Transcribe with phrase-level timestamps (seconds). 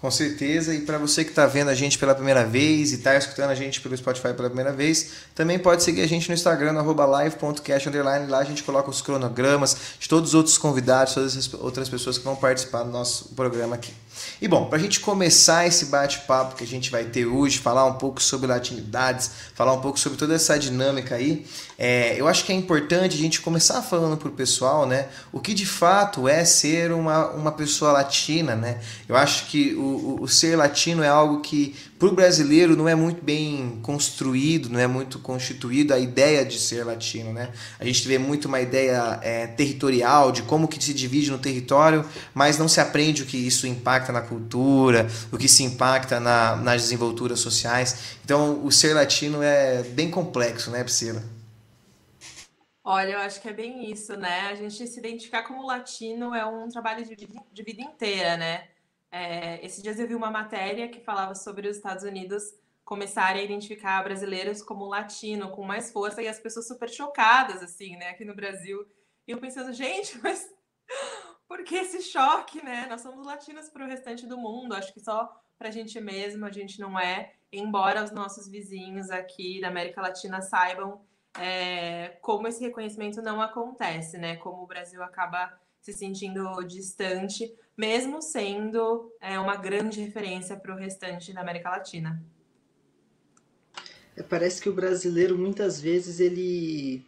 [0.00, 0.74] Com certeza.
[0.74, 3.54] E para você que está vendo a gente pela primeira vez e está escutando a
[3.54, 7.90] gente pelo Spotify pela primeira vez, também pode seguir a gente no Instagram, no live.cast.
[7.90, 12.16] Lá a gente coloca os cronogramas de todos os outros convidados, todas as outras pessoas
[12.16, 13.92] que vão participar do nosso programa aqui.
[14.40, 17.84] E bom, para a gente começar esse bate-papo que a gente vai ter hoje, falar
[17.86, 21.46] um pouco sobre latinidades, falar um pouco sobre toda essa dinâmica aí,
[21.78, 25.40] é, eu acho que é importante a gente começar falando para o pessoal, né, o
[25.40, 28.80] que de fato é ser uma, uma pessoa latina, né?
[29.08, 32.88] Eu acho que o, o, o ser latino é algo que para o brasileiro não
[32.88, 37.52] é muito bem construído, não é muito constituído a ideia de ser latino, né?
[37.78, 42.02] A gente vê muito uma ideia é, territorial de como que se divide no território,
[42.32, 46.56] mas não se aprende o que isso impacta na cultura, o que se impacta na,
[46.56, 48.16] nas desenvolturas sociais.
[48.24, 51.22] Então, o ser latino é bem complexo, né, Priscila?
[52.82, 54.48] Olha, eu acho que é bem isso, né?
[54.50, 58.64] A gente se identificar como latino é um trabalho de, de vida inteira, né?
[59.10, 62.54] É, esses dias eu vi uma matéria que falava sobre os Estados Unidos
[62.84, 67.96] começarem a identificar brasileiros como latino com mais força e as pessoas super chocadas, assim,
[67.96, 68.84] né, aqui no Brasil.
[69.26, 70.48] E eu pensando, gente, mas
[71.46, 72.86] por que esse choque, né?
[72.88, 75.28] Nós somos latinos para o restante do mundo, acho que só
[75.58, 80.00] para a gente mesmo a gente não é, embora os nossos vizinhos aqui da América
[80.00, 81.04] Latina saibam
[81.38, 84.36] é, como esse reconhecimento não acontece, né?
[84.36, 90.78] Como o Brasil acaba se sentindo distante, mesmo sendo é, uma grande referência para o
[90.78, 92.22] restante da América Latina.
[94.16, 97.04] É, parece que o brasileiro muitas vezes ele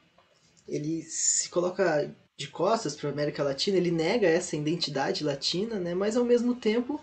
[0.66, 5.94] ele se coloca de costas para a América Latina, ele nega essa identidade latina, né?
[5.94, 7.00] Mas ao mesmo tempo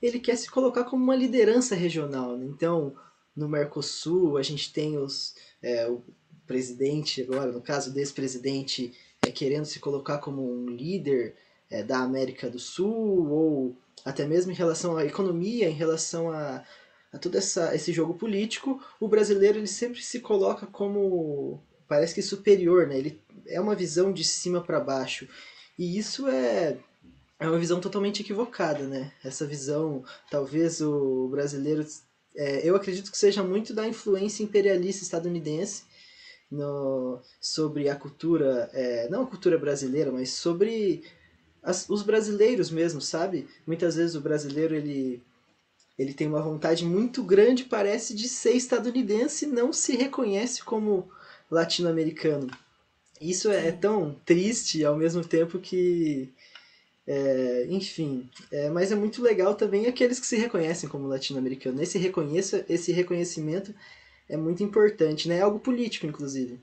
[0.00, 2.36] ele quer se colocar como uma liderança regional.
[2.36, 2.46] Né?
[2.46, 2.94] Então,
[3.34, 6.02] no Mercosul a gente tem os é, o
[6.46, 8.92] presidente agora, no caso desse presidente
[9.32, 11.36] querendo se colocar como um líder
[11.70, 16.64] é, da América do Sul, ou até mesmo em relação à economia, em relação a,
[17.12, 22.22] a todo essa, esse jogo político, o brasileiro ele sempre se coloca como parece que
[22.22, 22.98] superior, né?
[22.98, 25.28] Ele é uma visão de cima para baixo.
[25.78, 26.78] E isso é
[27.40, 29.12] é uma visão totalmente equivocada, né?
[29.24, 31.84] Essa visão, talvez o brasileiro,
[32.36, 35.84] é, eu acredito que seja muito da influência imperialista estadunidense
[36.50, 41.02] no, sobre a cultura, é, não a cultura brasileira, mas sobre
[41.62, 43.46] as, os brasileiros mesmo, sabe?
[43.66, 45.22] Muitas vezes o brasileiro ele,
[45.98, 51.08] ele tem uma vontade muito grande, parece, de ser estadunidense e não se reconhece como
[51.50, 52.50] latino-americano.
[53.20, 56.32] Isso é, é tão triste ao mesmo tempo que.
[57.06, 61.82] É, enfim, é, mas é muito legal também aqueles que se reconhecem como latino-americano.
[61.82, 63.74] Esse, reconheça, esse reconhecimento
[64.30, 65.38] é muito importante, né?
[65.38, 66.60] É algo político, inclusive.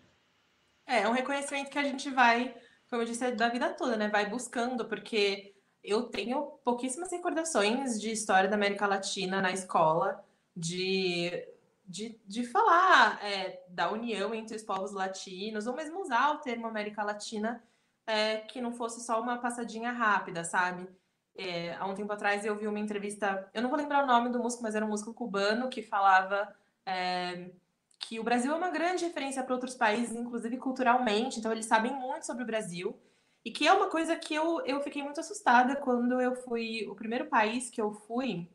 [0.85, 2.55] É, é um reconhecimento que a gente vai,
[2.89, 4.07] como eu disse, é da vida toda, né?
[4.07, 5.53] Vai buscando, porque
[5.83, 10.23] eu tenho pouquíssimas recordações de história da América Latina na escola,
[10.55, 11.45] de,
[11.85, 16.67] de, de falar é, da união entre os povos latinos, ou mesmo usar o termo
[16.67, 17.61] América Latina,
[18.07, 20.87] é, que não fosse só uma passadinha rápida, sabe?
[21.35, 24.29] É, há um tempo atrás eu vi uma entrevista, eu não vou lembrar o nome
[24.29, 26.51] do músico, mas era um músico cubano que falava
[26.87, 27.51] é,
[27.99, 31.93] que o Brasil é uma grande referência para outros países, inclusive culturalmente, então eles sabem
[31.93, 32.97] muito sobre o Brasil.
[33.43, 36.87] E que é uma coisa que eu, eu fiquei muito assustada quando eu fui.
[36.89, 38.49] O primeiro país que eu fui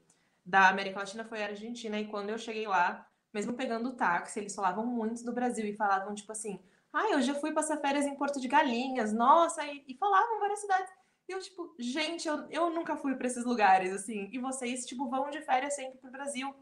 [0.45, 4.41] da América Latina foi a Argentina, e quando eu cheguei lá, mesmo pegando o táxi,
[4.41, 6.59] eles falavam muito do Brasil e falavam, tipo assim,
[6.93, 10.61] ah, eu já fui passar férias em Porto de Galinhas, nossa, e, e falavam várias
[10.61, 10.91] cidades.
[11.29, 15.09] E eu, tipo, gente, eu, eu nunca fui para esses lugares, assim, e vocês, tipo,
[15.09, 16.55] vão de férias sempre pro Brasil.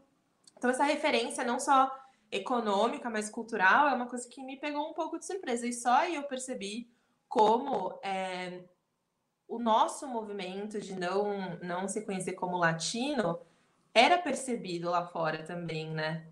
[0.61, 1.91] Então, essa referência, não só
[2.31, 5.65] econômica, mas cultural, é uma coisa que me pegou um pouco de surpresa.
[5.65, 6.87] E só eu percebi
[7.27, 8.61] como é,
[9.47, 13.39] o nosso movimento de não, não se conhecer como latino
[13.91, 16.27] era percebido lá fora também, né?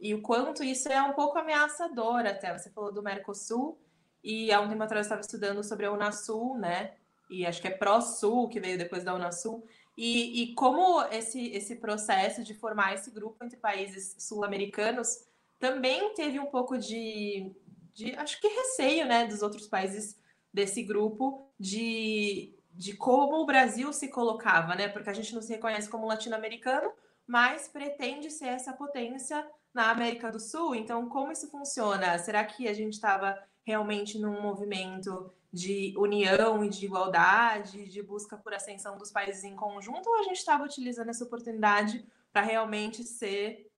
[0.00, 2.56] E o quanto isso é um pouco ameaçador até.
[2.56, 3.78] Você falou do Mercosul,
[4.24, 6.94] e há um tempo atrás eu estava estudando sobre a Unasul, né?
[7.28, 9.68] E acho que é Pró-Sul, que veio depois da Unasul.
[9.96, 15.24] E, e como esse, esse processo de formar esse grupo entre países sul-americanos
[15.58, 17.50] também teve um pouco de,
[17.94, 20.20] de, acho que receio, né, dos outros países
[20.52, 24.88] desse grupo de, de como o Brasil se colocava, né?
[24.88, 26.92] Porque a gente não se reconhece como latino-americano,
[27.26, 30.74] mas pretende ser essa potência na América do Sul.
[30.74, 32.18] Então, como isso funciona?
[32.18, 38.36] Será que a gente estava realmente num movimento de união e de igualdade, de busca
[38.36, 43.02] por ascensão dos países em conjunto, ou a gente estava utilizando essa oportunidade para realmente
[43.04, 43.70] ser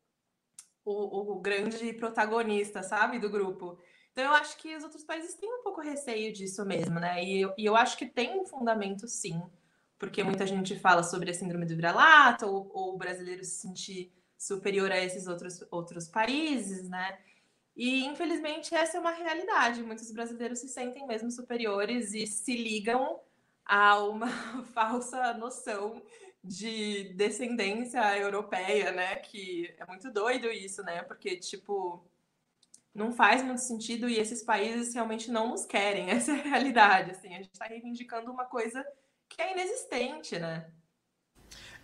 [0.85, 3.79] o, o, grande protagonista, sabe, do grupo?
[4.11, 7.23] Então, eu acho que os outros países têm um pouco receio disso mesmo, né?
[7.23, 9.41] E eu, e eu acho que tem um fundamento, sim,
[9.99, 14.13] porque muita gente fala sobre a síndrome do vira-lata, ou, ou o brasileiro se sentir
[14.37, 17.19] superior a esses outros, outros países, né?
[17.79, 19.85] E infelizmente essa é uma realidade.
[19.85, 23.21] Muitos brasileiros se sentem mesmo superiores e se ligam
[23.65, 24.29] a uma
[24.75, 26.03] falsa noção
[26.43, 29.15] de descendência europeia, né?
[29.17, 31.03] Que é muito doido isso, né?
[31.05, 32.05] Porque, tipo,
[32.93, 36.11] não faz muito sentido e esses países realmente não nos querem.
[36.11, 37.29] Essa é a realidade, assim.
[37.29, 38.85] A gente está reivindicando uma coisa
[39.29, 40.69] que é inexistente, né?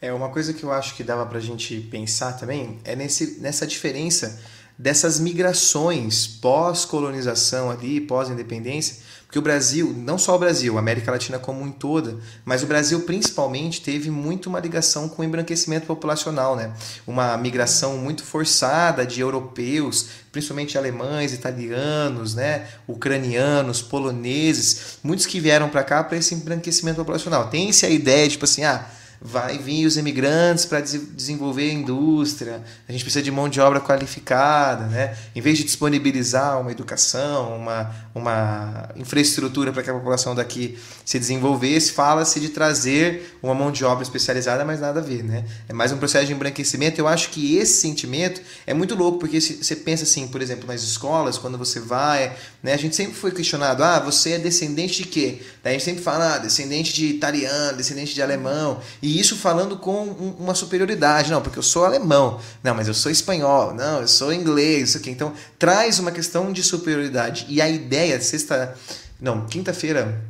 [0.01, 3.65] É, uma coisa que eu acho que dava pra gente pensar também é nesse, nessa
[3.65, 4.43] diferença
[4.79, 8.97] dessas migrações pós-colonização ali, pós-independência,
[9.35, 12.67] porque o Brasil, não só o Brasil, a América Latina como um toda, mas o
[12.67, 16.73] Brasil principalmente teve muito uma ligação com o embranquecimento populacional, né?
[17.05, 25.69] Uma migração muito forçada de europeus, principalmente alemães, italianos, né, ucranianos, poloneses, muitos que vieram
[25.69, 27.49] para cá para esse embranquecimento populacional.
[27.49, 28.87] Tem-se a ideia, tipo assim, ah,
[29.21, 33.81] vai vir os imigrantes para desenvolver a indústria, a gente precisa de mão de obra
[33.81, 35.17] qualificada, né?
[35.35, 41.19] Em vez de disponibilizar uma educação, uma, uma infraestrutura para que a população daqui se
[41.19, 45.45] desenvolvesse, fala-se de trazer uma mão de obra especializada, mas nada a ver, né?
[45.69, 47.01] É mais um processo de embranquecimento.
[47.01, 50.83] Eu acho que esse sentimento é muito louco, porque você pensa assim, por exemplo, nas
[50.83, 52.73] escolas, quando você vai, né?
[52.73, 55.41] A gente sempre foi questionado, ah, você é descendente de quê?
[55.63, 59.77] Daí a gente sempre fala, ah, descendente de italiano, descendente de alemão, e isso falando
[59.77, 60.05] com
[60.39, 61.31] uma superioridade.
[61.31, 62.41] Não, porque eu sou alemão.
[62.63, 63.75] Não, mas eu sou espanhol.
[63.75, 64.91] Não, eu sou inglês.
[64.91, 65.11] Isso aqui.
[65.11, 67.47] Então, traz uma questão de superioridade.
[67.49, 68.77] E a ideia, sexta.
[69.21, 70.23] Não, quinta-feira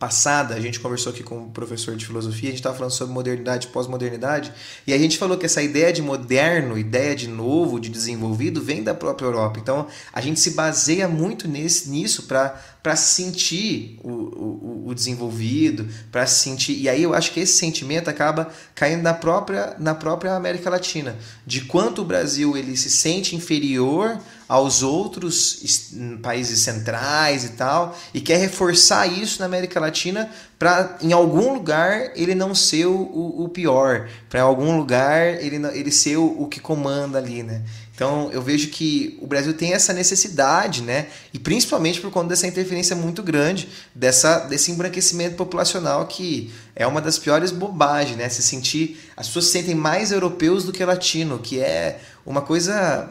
[0.00, 3.12] passada, a gente conversou aqui com um professor de filosofia, a gente estava falando sobre
[3.12, 4.50] modernidade e pós-modernidade,
[4.86, 8.82] e a gente falou que essa ideia de moderno, ideia de novo, de desenvolvido, vem
[8.82, 9.60] da própria Europa.
[9.60, 15.86] Então, a gente se baseia muito nesse, nisso para para sentir o, o, o desenvolvido,
[16.10, 16.80] para sentir.
[16.80, 21.14] E aí eu acho que esse sentimento acaba caindo na própria, na própria América Latina,
[21.46, 24.18] de quanto o Brasil ele se sente inferior
[24.50, 30.28] aos outros países centrais e tal, e quer reforçar isso na América Latina
[30.58, 35.64] para em algum lugar ele não ser o, o pior, para em algum lugar ele,
[35.72, 37.62] ele ser o, o que comanda ali, né?
[37.94, 41.06] Então eu vejo que o Brasil tem essa necessidade, né?
[41.32, 47.00] E principalmente por conta dessa interferência muito grande, dessa, desse embranquecimento populacional que é uma
[47.00, 48.28] das piores bobagens, né?
[48.28, 48.98] Se sentir.
[49.16, 53.08] As pessoas se sentem mais europeus do que latino, que é uma coisa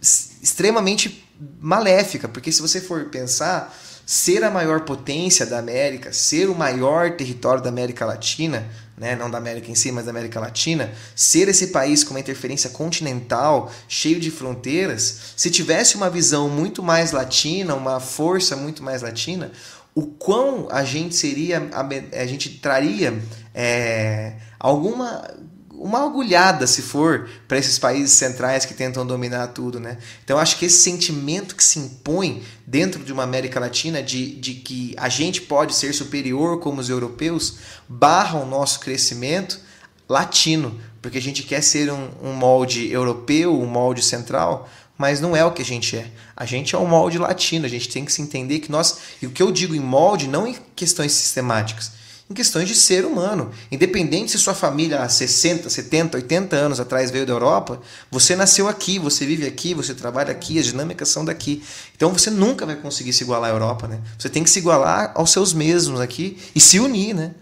[0.00, 1.24] extremamente
[1.60, 3.76] maléfica, porque se você for pensar,
[4.06, 9.28] ser a maior potência da América, ser o maior território da América Latina, né, não
[9.28, 13.70] da América em si, mas da América Latina, ser esse país com uma interferência continental,
[13.88, 19.52] cheio de fronteiras, se tivesse uma visão muito mais latina, uma força muito mais latina,
[19.94, 23.18] o quão a gente seria, a, gente traria
[23.54, 25.28] é, alguma
[25.78, 29.98] uma agulhada, se for, para esses países centrais que tentam dominar tudo, né?
[30.24, 34.54] Então acho que esse sentimento que se impõe dentro de uma América Latina de, de
[34.54, 39.60] que a gente pode ser superior como os europeus barra o nosso crescimento
[40.08, 45.36] latino, porque a gente quer ser um, um molde europeu, um molde central, mas não
[45.36, 46.10] é o que a gente é.
[46.34, 48.98] A gente é um molde latino, a gente tem que se entender que nós.
[49.20, 51.92] E o que eu digo em molde, não em questões sistemáticas,
[52.28, 53.52] em questões de ser humano.
[53.70, 57.80] Independente se sua família há 60, 70, 80 anos atrás veio da Europa,
[58.10, 61.62] você nasceu aqui, você vive aqui, você trabalha aqui, as dinâmicas são daqui.
[61.94, 64.00] Então você nunca vai conseguir se igualar à Europa, né?
[64.18, 67.34] Você tem que se igualar aos seus mesmos aqui e se unir, né?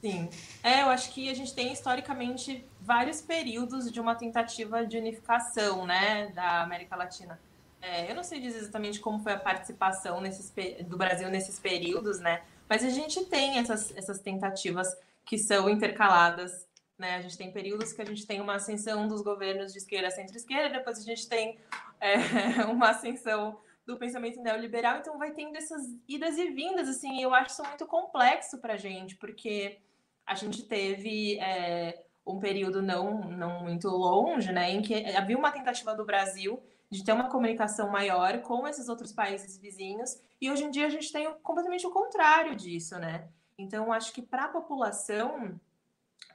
[0.00, 0.28] Sim.
[0.62, 5.86] É, eu acho que a gente tem historicamente vários períodos de uma tentativa de unificação,
[5.86, 7.40] né, da América Latina.
[7.80, 10.52] É, eu não sei dizer exatamente como foi a participação nesses,
[10.86, 12.42] do Brasil nesses períodos, né?
[12.70, 16.68] Mas a gente tem essas, essas tentativas que são intercaladas.
[16.96, 17.16] Né?
[17.16, 20.78] A gente tem períodos que a gente tem uma ascensão dos governos de esquerda centro-esquerda,
[20.78, 21.58] depois a gente tem
[22.00, 27.22] é, uma ascensão do pensamento neoliberal, então vai tendo essas idas e vindas, assim, e
[27.22, 29.78] eu acho isso muito complexo para a gente, porque
[30.24, 35.50] a gente teve é, um período não, não muito longe, né, em que havia uma
[35.50, 40.64] tentativa do Brasil de ter uma comunicação maior com esses outros países vizinhos, e hoje
[40.64, 43.28] em dia a gente tem completamente o contrário disso, né?
[43.56, 45.60] Então, acho que para a população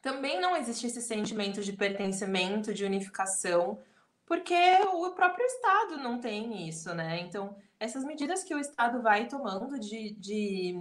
[0.02, 3.80] também não existe esse sentimento de pertencimento, de unificação,
[4.26, 4.56] porque
[4.94, 7.20] o próprio Estado não tem isso, né?
[7.22, 10.76] Então, essas medidas que o Estado vai tomando de, de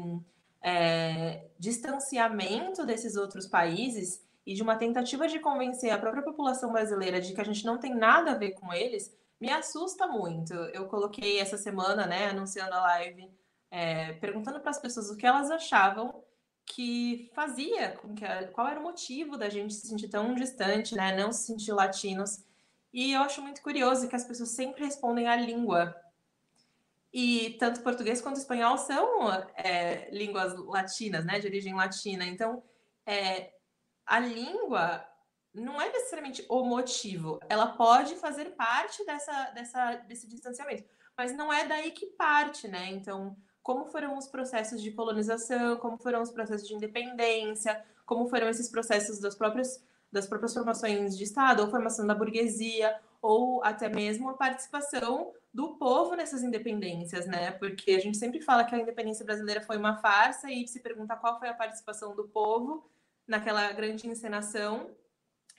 [0.62, 7.20] é, distanciamento desses outros países e de uma tentativa de convencer a própria população brasileira
[7.20, 9.14] de que a gente não tem nada a ver com eles,
[9.44, 10.54] me assusta muito.
[10.54, 13.30] Eu coloquei essa semana, né, anunciando a live,
[13.70, 16.24] é, perguntando para as pessoas o que elas achavam
[16.66, 21.14] que fazia, com que, qual era o motivo da gente se sentir tão distante, né,
[21.14, 22.42] não se sentir latinos.
[22.90, 25.94] E eu acho muito curioso que as pessoas sempre respondem a língua.
[27.12, 32.24] E tanto português quanto espanhol são é, línguas latinas, né, de origem latina.
[32.24, 32.62] Então,
[33.04, 33.52] é,
[34.06, 35.06] a língua
[35.54, 37.38] não é necessariamente o motivo.
[37.48, 40.84] Ela pode fazer parte dessa, dessa, desse distanciamento,
[41.16, 42.90] mas não é daí que parte, né?
[42.90, 48.48] Então, como foram os processos de colonização, como foram os processos de independência, como foram
[48.48, 53.88] esses processos das próprias, das próprias formações de Estado, ou formação da burguesia, ou até
[53.88, 57.52] mesmo a participação do povo nessas independências, né?
[57.52, 61.16] Porque a gente sempre fala que a independência brasileira foi uma farsa e se pergunta
[61.16, 62.84] qual foi a participação do povo
[63.26, 64.90] naquela grande encenação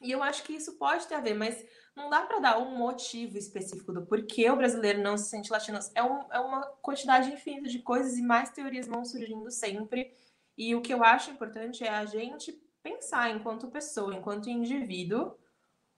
[0.05, 2.77] e eu acho que isso pode ter a ver, mas não dá para dar um
[2.77, 5.79] motivo específico do porquê o brasileiro não se sente latino.
[5.95, 10.12] É, um, é uma quantidade infinita de coisas e mais teorias vão surgindo sempre.
[10.57, 12.51] E o que eu acho importante é a gente
[12.83, 15.35] pensar enquanto pessoa, enquanto indivíduo,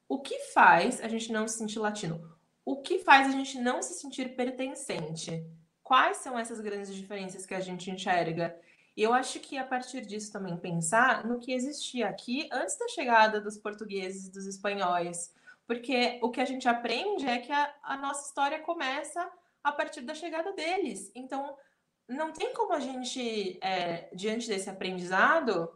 [0.08, 2.38] o que faz a gente não se sentir latino?
[2.64, 5.46] O que faz a gente não se sentir pertencente?
[5.84, 8.58] Quais são essas grandes diferenças que a gente enxerga?
[8.98, 12.88] E eu acho que a partir disso também pensar no que existia aqui antes da
[12.88, 15.32] chegada dos portugueses e dos espanhóis.
[15.68, 19.32] Porque o que a gente aprende é que a, a nossa história começa
[19.64, 21.12] a partir da chegada deles.
[21.14, 21.56] Então,
[22.10, 25.72] não tem como a gente, é, diante desse aprendizado,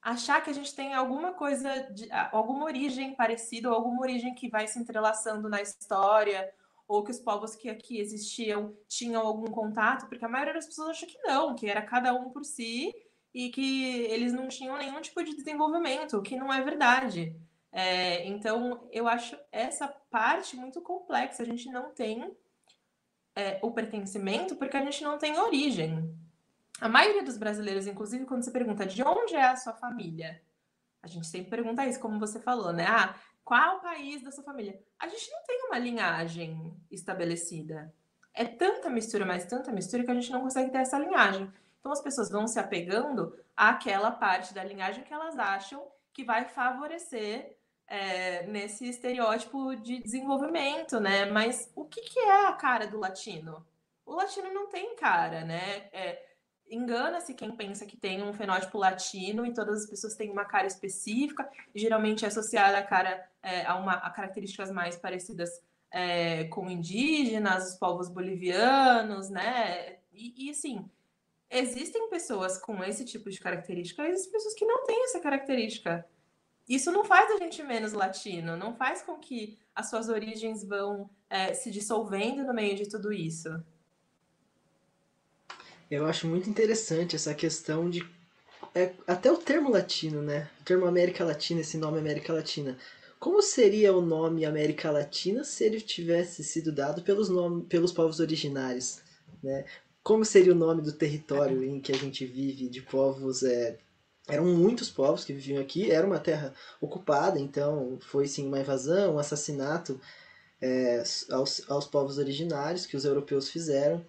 [0.00, 4.48] achar que a gente tem alguma coisa, de, alguma origem parecida, ou alguma origem que
[4.48, 6.50] vai se entrelaçando na história,
[6.88, 10.90] ou que os povos que aqui existiam tinham algum contato, porque a maioria das pessoas
[10.90, 12.94] acha que não, que era cada um por si
[13.34, 17.36] e que eles não tinham nenhum tipo de desenvolvimento, o que não é verdade.
[17.72, 21.42] É, então, eu acho essa parte muito complexa.
[21.42, 22.34] A gente não tem
[23.34, 26.10] é, o pertencimento porque a gente não tem origem.
[26.80, 30.42] A maioria dos brasileiros, inclusive, quando você pergunta de onde é a sua família,
[31.02, 32.86] a gente sempre pergunta isso, como você falou, né?
[32.88, 33.14] Ah,
[33.46, 34.76] qual o país da sua família?
[34.98, 37.94] A gente não tem uma linhagem estabelecida.
[38.34, 41.48] É tanta mistura, mas tanta mistura que a gente não consegue ter essa linhagem.
[41.78, 46.46] Então as pessoas vão se apegando àquela parte da linhagem que elas acham que vai
[46.46, 51.26] favorecer é, nesse estereótipo de desenvolvimento, né?
[51.26, 53.64] Mas o que, que, é a cara do latino?
[54.04, 55.88] O latino não tem cara, né?
[55.92, 56.25] É,
[56.70, 60.66] engana-se quem pensa que tem um fenótipo latino e todas as pessoas têm uma cara
[60.66, 66.68] específica, geralmente é associada a cara é, a, uma, a características mais parecidas é, com
[66.68, 69.98] indígenas, os povos bolivianos, né?
[70.12, 70.84] E, e assim,
[71.50, 76.06] existem pessoas com esse tipo de característica e existem pessoas que não têm essa característica.
[76.68, 81.08] Isso não faz a gente menos latino, não faz com que as suas origens vão
[81.30, 83.48] é, se dissolvendo no meio de tudo isso.
[85.90, 88.04] Eu acho muito interessante essa questão de.
[88.74, 90.50] É, até o termo latino, né?
[90.60, 92.76] O termo América Latina, esse nome América Latina.
[93.18, 98.20] Como seria o nome América Latina se ele tivesse sido dado pelos, nome, pelos povos
[98.20, 99.00] originários?
[99.42, 99.64] Né?
[100.02, 103.42] Como seria o nome do território em que a gente vive, de povos.
[103.42, 103.78] É,
[104.28, 109.14] eram muitos povos que viviam aqui, era uma terra ocupada, então foi sim uma invasão,
[109.14, 110.00] um assassinato
[110.60, 114.04] é, aos, aos povos originários que os europeus fizeram.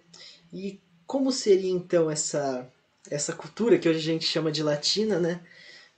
[0.52, 2.70] E como seria então essa,
[3.10, 5.40] essa cultura que hoje a gente chama de latina, né?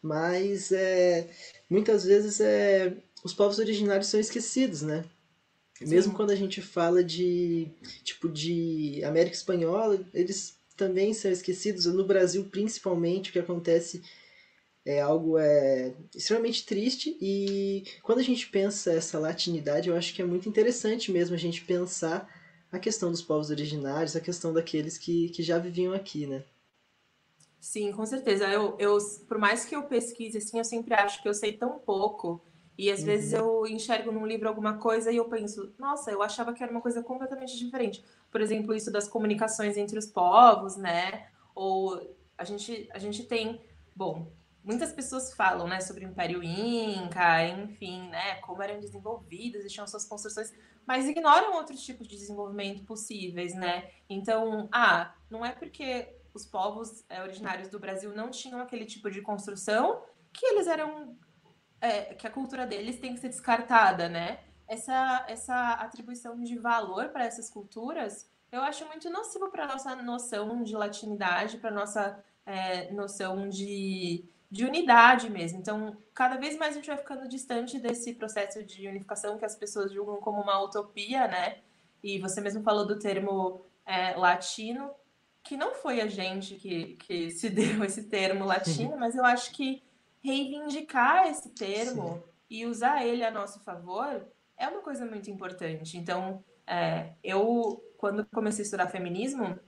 [0.00, 1.28] Mas é,
[1.68, 5.04] muitas vezes é, os povos originários são esquecidos, né?
[5.74, 5.88] Sim.
[5.88, 7.68] Mesmo quando a gente fala de
[8.04, 11.86] tipo de América Espanhola, eles também são esquecidos.
[11.86, 14.02] No Brasil, principalmente, o que acontece
[14.84, 20.22] é algo é, extremamente triste e quando a gente pensa essa latinidade, eu acho que
[20.22, 22.39] é muito interessante mesmo a gente pensar
[22.72, 26.44] a questão dos povos originários, a questão daqueles que, que já viviam aqui, né?
[27.60, 28.46] Sim, com certeza.
[28.48, 28.96] Eu, eu,
[29.28, 32.42] por mais que eu pesquise, assim, eu sempre acho que eu sei tão pouco
[32.78, 33.06] e às uhum.
[33.06, 36.72] vezes eu enxergo num livro alguma coisa e eu penso, nossa, eu achava que era
[36.72, 38.02] uma coisa completamente diferente.
[38.30, 41.26] Por exemplo, isso das comunicações entre os povos, né?
[41.54, 43.60] Ou a gente, a gente tem,
[43.94, 44.32] bom,
[44.64, 49.86] muitas pessoas falam, né, sobre o Império Inca, enfim, né, como eram desenvolvidos e tinham
[49.86, 50.52] suas construções,
[50.86, 53.90] mas ignoram outros tipos de desenvolvimento possíveis, né?
[54.08, 59.10] Então, ah, não é porque os povos é, originários do Brasil não tinham aquele tipo
[59.10, 61.16] de construção que eles eram
[61.80, 64.40] é, que a cultura deles tem que ser descartada, né?
[64.68, 70.62] Essa essa atribuição de valor para essas culturas eu acho muito nocivo para nossa noção
[70.62, 75.58] de latinidade, para nossa é, noção de de unidade mesmo.
[75.58, 79.54] Então, cada vez mais a gente vai ficando distante desse processo de unificação que as
[79.54, 81.58] pessoas julgam como uma utopia, né?
[82.02, 84.90] E você mesmo falou do termo é, latino,
[85.42, 89.52] que não foi a gente que, que se deu esse termo latino, mas eu acho
[89.52, 89.82] que
[90.22, 92.22] reivindicar esse termo Sim.
[92.50, 94.26] e usar ele a nosso favor
[94.56, 95.96] é uma coisa muito importante.
[95.96, 99.58] Então, é, eu, quando comecei a estudar feminismo,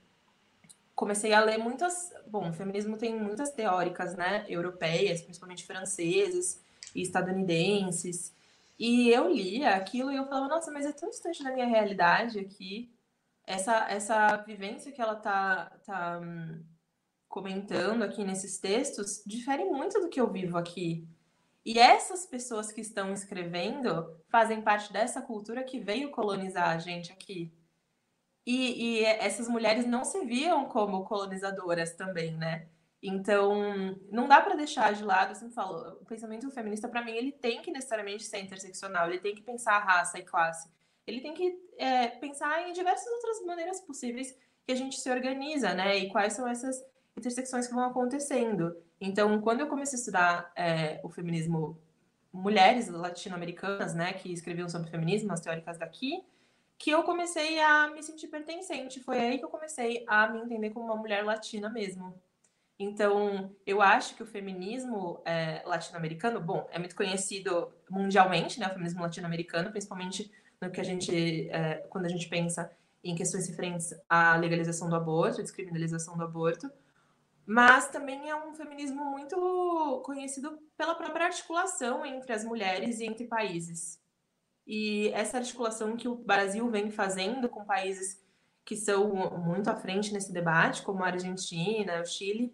[1.03, 2.13] comecei a ler muitas.
[2.25, 4.45] Bom, o feminismo tem muitas teóricas, né?
[4.47, 6.63] Europeias, principalmente francesas
[6.95, 8.33] e estadunidenses.
[8.79, 12.39] E eu lia aquilo e eu falava, nossa, mas é tão distante da minha realidade
[12.39, 12.89] aqui.
[13.45, 16.63] Essa, essa vivência que ela tá, tá hum,
[17.27, 21.05] comentando aqui nesses textos difere muito do que eu vivo aqui.
[21.65, 27.11] E essas pessoas que estão escrevendo fazem parte dessa cultura que veio colonizar a gente
[27.11, 27.51] aqui.
[28.45, 32.67] E, e essas mulheres não se viam como colonizadoras também, né?
[33.01, 37.33] Então, não dá para deixar de lado, assim, falou, o pensamento feminista, para mim, ele
[37.33, 40.69] tem que necessariamente ser interseccional, ele tem que pensar raça e classe,
[41.05, 44.33] ele tem que é, pensar em diversas outras maneiras possíveis
[44.65, 45.97] que a gente se organiza, né?
[45.97, 46.81] E quais são essas
[47.17, 48.75] intersecções que vão acontecendo.
[48.99, 51.77] Então, quando eu comecei a estudar é, o feminismo,
[52.31, 56.23] mulheres latino-americanas, né, que escreviam sobre feminismo, as teóricas daqui,
[56.77, 58.99] que eu comecei a me sentir pertencente.
[58.99, 62.13] Foi aí que eu comecei a me entender como uma mulher latina mesmo.
[62.77, 68.67] Então, eu acho que o feminismo é, latino-americano, bom, é muito conhecido mundialmente, né?
[68.67, 70.31] O feminismo latino-americano, principalmente
[70.61, 72.71] no que a gente, é, quando a gente pensa
[73.03, 76.69] em questões referentes à legalização do aborto, descriminalização do aborto,
[77.45, 83.27] mas também é um feminismo muito conhecido pela própria articulação entre as mulheres e entre
[83.27, 84.01] países.
[84.65, 88.21] E essa articulação que o Brasil vem fazendo com países
[88.65, 89.09] que são
[89.43, 92.53] muito à frente nesse debate, como a Argentina, o Chile,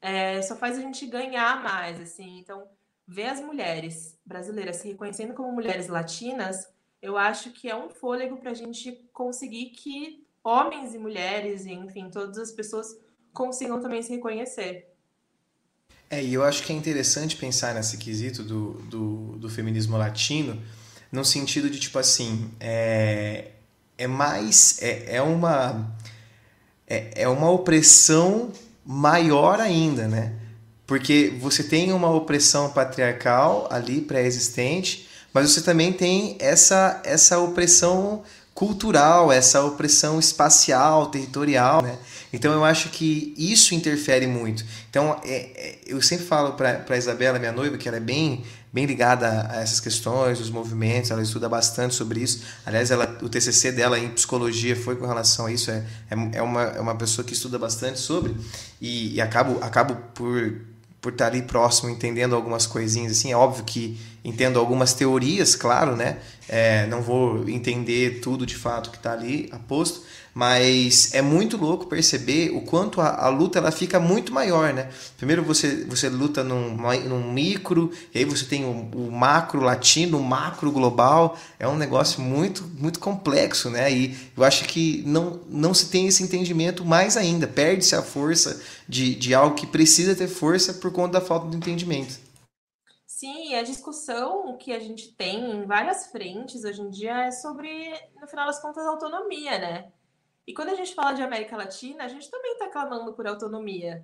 [0.00, 2.38] é, só faz a gente ganhar mais, assim.
[2.38, 2.68] Então,
[3.06, 6.68] ver as mulheres brasileiras se reconhecendo como mulheres latinas,
[7.00, 11.72] eu acho que é um fôlego para a gente conseguir que homens e mulheres, e,
[11.72, 12.96] enfim, todas as pessoas
[13.32, 14.94] consigam também se reconhecer.
[16.10, 20.62] É, e eu acho que é interessante pensar nesse quesito do, do, do feminismo latino,
[21.10, 23.46] no sentido de tipo assim é,
[23.96, 25.90] é mais é, é uma
[26.86, 28.52] é, é uma opressão
[28.84, 30.32] maior ainda né?
[30.86, 38.22] Porque você tem uma opressão patriarcal ali pré-existente mas você também tem essa essa opressão
[38.54, 41.98] cultural essa opressão espacial territorial né?
[42.32, 44.64] Então eu acho que isso interfere muito.
[44.90, 48.84] Então é, é, eu sempre falo para Isabela minha noiva que ela é bem bem
[48.84, 52.42] ligada a essas questões, os movimentos, ela estuda bastante sobre isso.
[52.66, 56.42] Aliás, ela, o TCC dela em psicologia foi com relação a isso, é, é, é
[56.42, 58.34] uma, é uma pessoa que estuda bastante sobre
[58.80, 60.60] e, e acabo, acabo por,
[61.00, 65.96] por estar ali próximo, entendendo algumas coisinhas, assim, é óbvio que entendo algumas teorias, claro,
[65.96, 70.02] né, é, não vou entender tudo de fato que está ali aposto,
[70.38, 74.88] mas é muito louco perceber o quanto a, a, luta ela fica muito maior, né?
[75.16, 80.16] Primeiro você, você luta num, num micro, e aí você tem o, o, macro latino,
[80.16, 81.36] o macro global.
[81.58, 83.90] É um negócio muito, muito complexo, né?
[83.92, 87.48] E eu acho que não, não se tem esse entendimento mais ainda.
[87.48, 91.56] Perde-se a força de, de algo que precisa ter força por conta da falta de
[91.56, 92.16] entendimento.
[93.04, 97.68] Sim, a discussão que a gente tem em várias frentes hoje em dia é sobre,
[98.20, 99.90] no final das contas, autonomia, né?
[100.48, 104.02] E quando a gente fala de América Latina, a gente também está clamando por autonomia.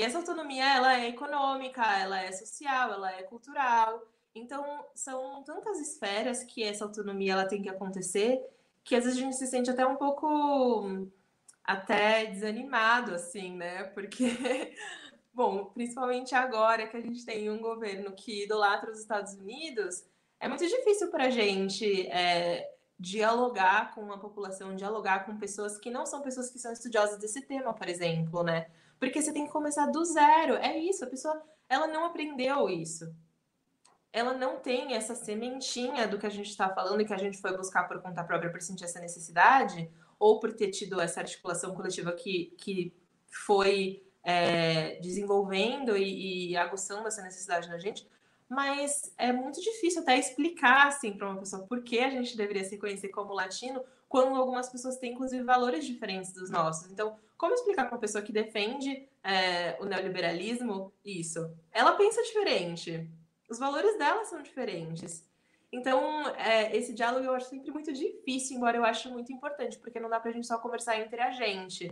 [0.00, 4.02] E essa autonomia, ela é econômica, ela é social, ela é cultural.
[4.34, 8.42] Então, são tantas esferas que essa autonomia ela tem que acontecer,
[8.82, 11.10] que às vezes a gente se sente até um pouco
[11.62, 13.84] até desanimado, assim, né?
[13.84, 14.24] Porque,
[15.30, 20.06] bom, principalmente agora que a gente tem um governo que idolatra os Estados Unidos,
[20.40, 22.71] é muito difícil para a gente é,
[23.02, 27.42] dialogar com a população, dialogar com pessoas que não são pessoas que são estudiosas desse
[27.42, 28.68] tema, por exemplo, né?
[28.96, 30.54] Porque você tem que começar do zero.
[30.54, 33.12] É isso, a pessoa ela não aprendeu isso.
[34.12, 37.38] Ela não tem essa sementinha do que a gente está falando e que a gente
[37.38, 41.74] foi buscar por conta própria para sentir essa necessidade, ou por ter tido essa articulação
[41.74, 42.94] coletiva que, que
[43.26, 48.08] foi é, desenvolvendo e, e aguçando essa necessidade na gente,
[48.52, 52.64] mas é muito difícil até explicar assim para uma pessoa por que a gente deveria
[52.64, 56.90] se conhecer como latino quando algumas pessoas têm inclusive valores diferentes dos nossos.
[56.90, 61.50] Então, como explicar para uma pessoa que defende é, o neoliberalismo isso?
[61.72, 63.10] Ela pensa diferente,
[63.48, 65.26] os valores dela são diferentes.
[65.72, 69.98] Então, é, esse diálogo eu acho sempre muito difícil, embora eu ache muito importante, porque
[69.98, 71.90] não dá para a gente só conversar entre a gente,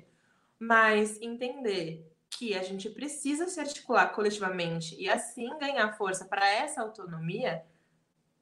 [0.59, 2.07] mas entender
[2.40, 7.62] que a gente precisa se articular coletivamente e assim ganhar força para essa autonomia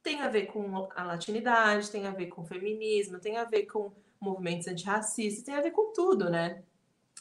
[0.04, 3.66] tem a ver com a latinidade, tem a ver com o feminismo, tem a ver
[3.66, 6.62] com movimentos antirracistas, tem a ver com tudo, né?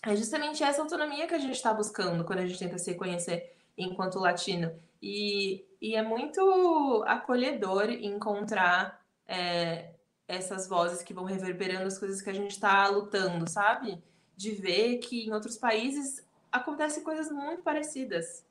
[0.06, 3.58] É justamente essa autonomia que a gente está buscando quando a gente tenta se reconhecer
[3.76, 4.72] enquanto latino.
[5.02, 9.96] E, e é muito acolhedor encontrar é,
[10.28, 14.00] essas vozes que vão reverberando as coisas que a gente está lutando, sabe?
[14.36, 18.46] De ver que em outros países acontecem coisas muito parecidas.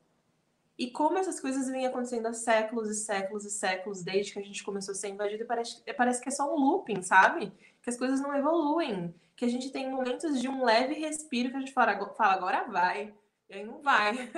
[0.79, 4.43] E como essas coisas vêm acontecendo há séculos e séculos e séculos, desde que a
[4.43, 7.51] gente começou a ser invadido, parece, parece que é só um looping, sabe?
[7.83, 9.15] Que as coisas não evoluem.
[9.35, 12.65] Que a gente tem momentos de um leve respiro que a gente fala, fala agora
[12.65, 13.15] vai.
[13.49, 14.31] E aí não vai.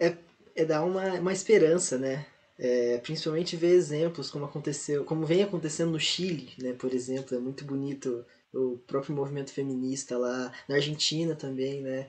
[0.00, 0.16] é,
[0.56, 2.26] é dar uma, uma esperança, né?
[2.58, 6.72] É, principalmente ver exemplos como aconteceu, como vem acontecendo no Chile, né?
[6.72, 8.24] Por exemplo, é muito bonito
[8.56, 12.08] o próprio movimento feminista lá, na Argentina também, né?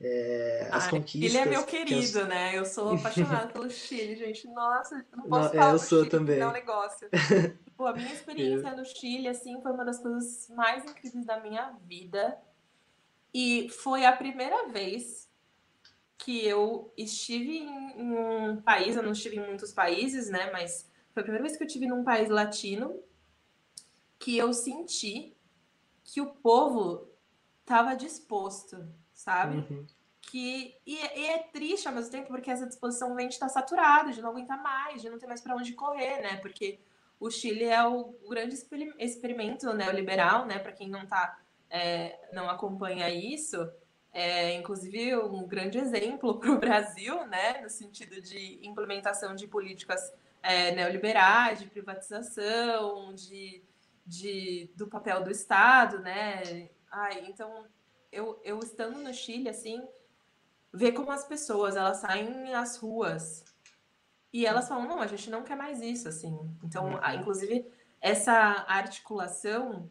[0.00, 1.34] É, as Ai, conquistas.
[1.34, 2.28] Ele é meu querido, as...
[2.28, 2.58] né?
[2.58, 4.46] Eu sou apaixonada pelo Chile, gente.
[4.48, 6.38] Nossa, não posso não, falar eu sou Chile, também.
[6.40, 7.08] é um negócio.
[7.76, 8.76] Pô, a minha experiência eu...
[8.76, 12.38] no Chile, assim, foi uma das coisas mais incríveis da minha vida.
[13.32, 15.28] E foi a primeira vez
[16.18, 20.50] que eu estive em um país, eu não estive em muitos países, né?
[20.52, 23.02] Mas foi a primeira vez que eu estive num país latino
[24.18, 25.33] que eu senti
[26.04, 27.08] que o povo
[27.60, 29.56] estava disposto, sabe?
[29.56, 29.86] Uhum.
[30.20, 34.12] Que, e, e, é triste ao mesmo tempo, porque essa disposição vem de estar saturada,
[34.12, 36.36] de não aguentar mais, de não ter mais para onde correr, né?
[36.36, 36.78] Porque
[37.18, 38.54] o Chile é o, o grande
[38.98, 40.58] experimento neoliberal, né?
[40.58, 41.38] Para quem não tá,
[41.70, 43.70] é, não acompanha isso,
[44.12, 47.60] é inclusive um grande exemplo para o Brasil, né?
[47.60, 50.12] No sentido de implementação de políticas
[50.42, 53.62] é, neoliberais, de privatização, de
[54.06, 56.70] de, do papel do Estado, né?
[56.90, 57.66] Ai, então,
[58.12, 59.86] eu, eu estando no Chile, assim,
[60.72, 63.44] ver como as pessoas, elas saem às ruas
[64.32, 66.36] e elas falam, não, a gente não quer mais isso, assim.
[66.64, 67.14] Então, uhum.
[67.14, 68.34] inclusive, essa
[68.66, 69.88] articulação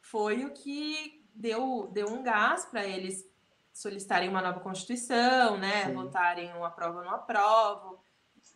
[0.00, 3.24] foi o que deu, deu um gás para eles
[3.72, 5.86] solicitarem uma nova Constituição, né?
[5.86, 5.94] Sim.
[5.94, 8.00] Votarem um aprova ou não aprovo.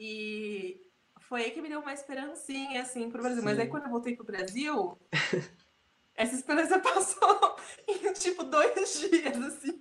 [0.00, 0.80] E
[1.28, 3.40] foi aí que me deu uma esperancinha, assim, pro Brasil.
[3.40, 3.44] Sim.
[3.44, 4.98] Mas aí quando eu voltei pro Brasil,
[6.14, 7.56] essa esperança passou
[7.88, 9.78] em, tipo, dois dias, assim.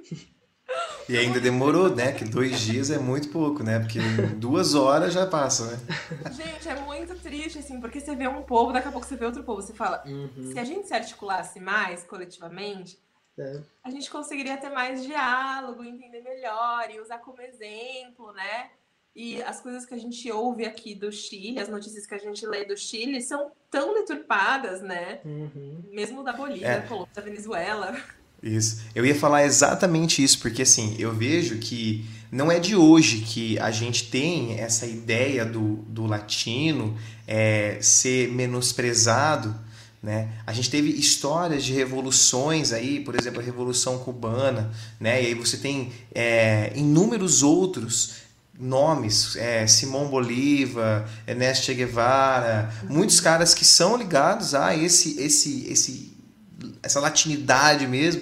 [1.09, 2.13] E ainda demorou, né?
[2.13, 3.79] Que dois dias é muito pouco, né?
[3.79, 3.99] Porque
[4.37, 5.77] duas horas já passa, né?
[6.31, 9.25] Gente, é muito triste, assim, porque você vê um povo, daqui a pouco você vê
[9.25, 9.61] outro povo.
[9.61, 10.51] Você fala, uhum.
[10.51, 12.97] se a gente se articulasse mais coletivamente,
[13.37, 13.61] é.
[13.83, 18.71] a gente conseguiria ter mais diálogo, entender melhor e usar como exemplo, né?
[19.15, 22.45] E as coisas que a gente ouve aqui do Chile, as notícias que a gente
[22.47, 25.19] lê do Chile, são tão deturpadas, né?
[25.23, 25.83] Uhum.
[25.91, 26.79] Mesmo da Bolívia, é.
[26.79, 27.95] da Colômbia, da Venezuela.
[28.41, 28.81] Isso.
[28.95, 33.59] Eu ia falar exatamente isso, porque assim, eu vejo que não é de hoje que
[33.59, 36.97] a gente tem essa ideia do, do latino
[37.27, 39.55] é, ser menosprezado.
[40.01, 40.29] Né?
[40.45, 45.23] A gente teve histórias de revoluções aí, por exemplo, a Revolução Cubana, né?
[45.23, 48.22] e aí você tem é, inúmeros outros
[48.59, 55.67] nomes, é, Simão Bolívar, Ernesto Che Guevara, muitos caras que são ligados a esse, esse,
[55.71, 56.13] esse
[56.81, 58.21] essa latinidade mesmo,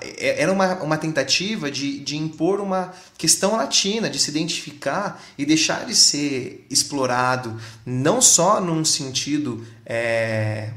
[0.00, 5.44] é, era uma, uma tentativa de, de impor uma questão latina, de se identificar e
[5.44, 9.66] deixar de ser explorado, não só num sentido.
[9.86, 10.70] É,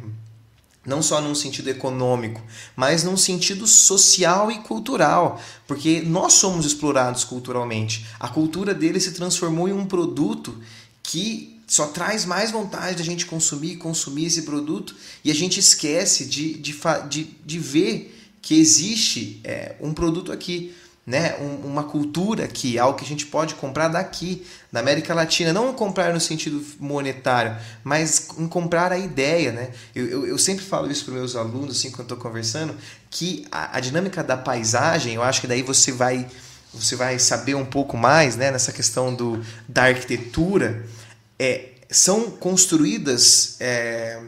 [0.86, 2.42] não só num sentido econômico,
[2.76, 8.06] mas num sentido social e cultural, porque nós somos explorados culturalmente.
[8.20, 10.58] A cultura dele se transformou em um produto
[11.04, 16.26] que só traz mais vontade da gente consumir consumir esse produto e a gente esquece
[16.26, 16.76] de, de,
[17.10, 20.74] de, de ver que existe é, um produto aqui,
[21.06, 21.36] né?
[21.40, 25.52] Um, uma cultura aqui, algo que a gente pode comprar daqui, da América Latina.
[25.52, 29.52] Não comprar no sentido monetário, mas comprar a ideia.
[29.52, 29.72] Né?
[29.96, 32.76] Eu, eu, eu sempre falo isso para meus alunos, assim, quando estou conversando,
[33.10, 36.28] que a, a dinâmica da paisagem, eu acho que daí você vai
[36.74, 40.86] você vai saber um pouco mais né, nessa questão do, da arquitetura
[41.38, 44.22] é, são construídas é,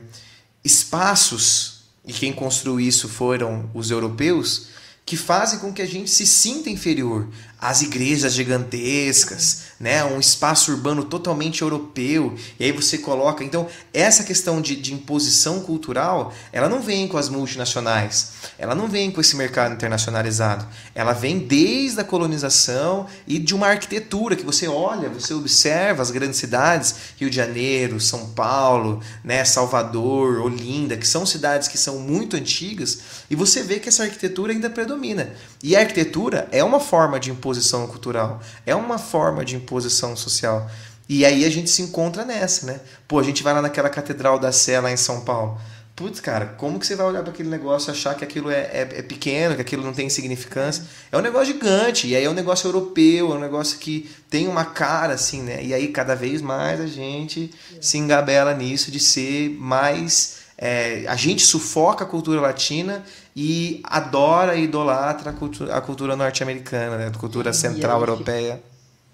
[0.64, 4.68] espaços, e quem construiu isso foram os europeus,
[5.06, 7.28] que fazem com que a gente se sinta inferior
[7.64, 10.04] às igrejas gigantescas, né?
[10.04, 13.42] um espaço urbano totalmente europeu, e aí você coloca.
[13.42, 18.90] Então, essa questão de, de imposição cultural, ela não vem com as multinacionais, ela não
[18.90, 24.44] vem com esse mercado internacionalizado, ela vem desde a colonização e de uma arquitetura que
[24.44, 29.46] você olha, você observa as grandes cidades, Rio de Janeiro, São Paulo, né?
[29.46, 33.00] Salvador, Olinda, que são cidades que são muito antigas,
[33.30, 35.32] e você vê que essa arquitetura ainda predomina.
[35.62, 37.53] E a arquitetura é uma forma de imposição
[37.88, 40.70] cultural, é uma forma de imposição social.
[41.08, 42.80] E aí a gente se encontra nessa, né?
[43.08, 45.60] Pô, a gente vai lá naquela Catedral da Sé lá em São Paulo.
[45.96, 48.62] Putz, cara, como que você vai olhar para aquele negócio e achar que aquilo é,
[48.62, 50.84] é, é, pequeno, que aquilo não tem significância?
[51.12, 54.48] É um negócio gigante, e aí é um negócio europeu, é um negócio que tem
[54.48, 55.64] uma cara, assim, né?
[55.64, 60.42] E aí cada vez mais a gente se engabela nisso de ser mais.
[60.58, 63.04] É, a gente sufoca a cultura latina
[63.36, 67.08] e adora e idolatra a cultura, a cultura norte-americana, né?
[67.08, 68.62] a cultura central europeia.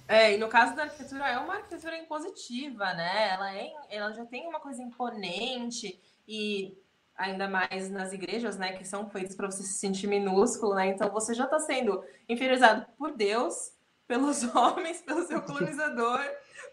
[0.08, 3.30] É, e no caso da arquitetura, é uma arquitetura impositiva, né?
[3.32, 6.76] Ela, é, ela já tem uma coisa imponente e
[7.16, 10.88] ainda mais nas igrejas, né, que são feitas para você se sentir minúsculo, né?
[10.88, 13.74] Então você já está sendo inferiorizado por Deus,
[14.08, 16.24] pelos homens, pelo seu colonizador,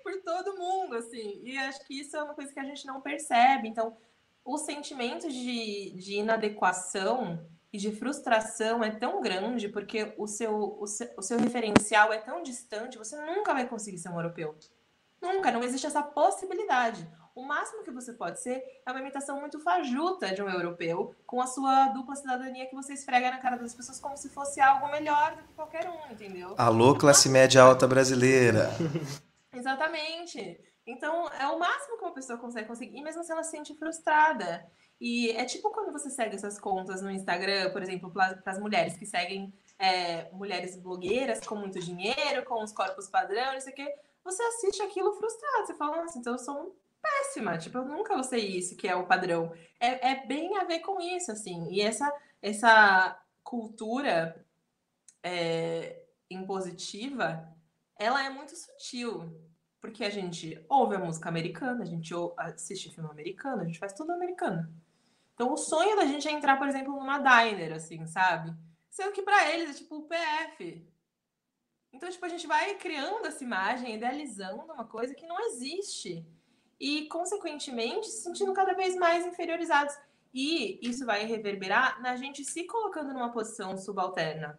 [0.02, 1.42] por todo mundo, assim.
[1.44, 3.68] E acho que isso é uma coisa que a gente não percebe.
[3.68, 3.94] Então,
[4.46, 10.86] o sentimento de, de inadequação e de frustração é tão grande porque o seu, o
[10.86, 14.56] seu, o seu referencial é tão distante, você nunca vai conseguir ser um europeu.
[15.20, 17.08] Nunca, não existe essa possibilidade.
[17.34, 21.40] O máximo que você pode ser é uma imitação muito fajuta de um europeu, com
[21.40, 24.88] a sua dupla cidadania que você esfrega na cara das pessoas como se fosse algo
[24.90, 26.54] melhor do que qualquer um, entendeu?
[26.56, 28.70] Alô, classe média alta brasileira.
[29.52, 30.60] Exatamente.
[30.86, 34.64] Então, é o máximo que uma pessoa consegue conseguir, mesmo se ela se sente frustrada.
[35.00, 38.96] E é tipo quando você segue essas contas no Instagram, por exemplo, para as mulheres
[38.96, 43.76] que seguem é, mulheres blogueiras com muito dinheiro, com os corpos padrão, não sei o
[43.76, 43.94] quê.
[44.24, 45.66] Você assiste aquilo frustrado.
[45.66, 47.58] Você fala, nossa, então eu sou péssima.
[47.58, 49.52] Tipo, eu nunca vou ser isso que é o padrão.
[49.78, 51.68] É, é bem a ver com isso, assim.
[51.70, 54.44] E essa, essa cultura
[55.22, 57.46] é, impositiva,
[57.98, 59.45] ela é muito sutil.
[59.86, 63.92] Porque a gente ouve a música americana, a gente assiste filme americano, a gente faz
[63.92, 64.68] tudo americano.
[65.32, 68.52] Então o sonho da gente é entrar, por exemplo, numa diner, assim, sabe?
[68.90, 70.84] Sendo que para eles é tipo o PF.
[71.92, 76.26] Então, tipo, a gente vai criando essa imagem, idealizando uma coisa que não existe.
[76.80, 79.96] E, consequentemente, se sentindo cada vez mais inferiorizados.
[80.34, 84.58] E isso vai reverberar na gente se colocando numa posição subalterna.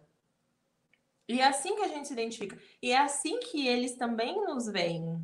[1.28, 2.58] E é assim que a gente se identifica.
[2.82, 5.22] E é assim que eles também nos veem.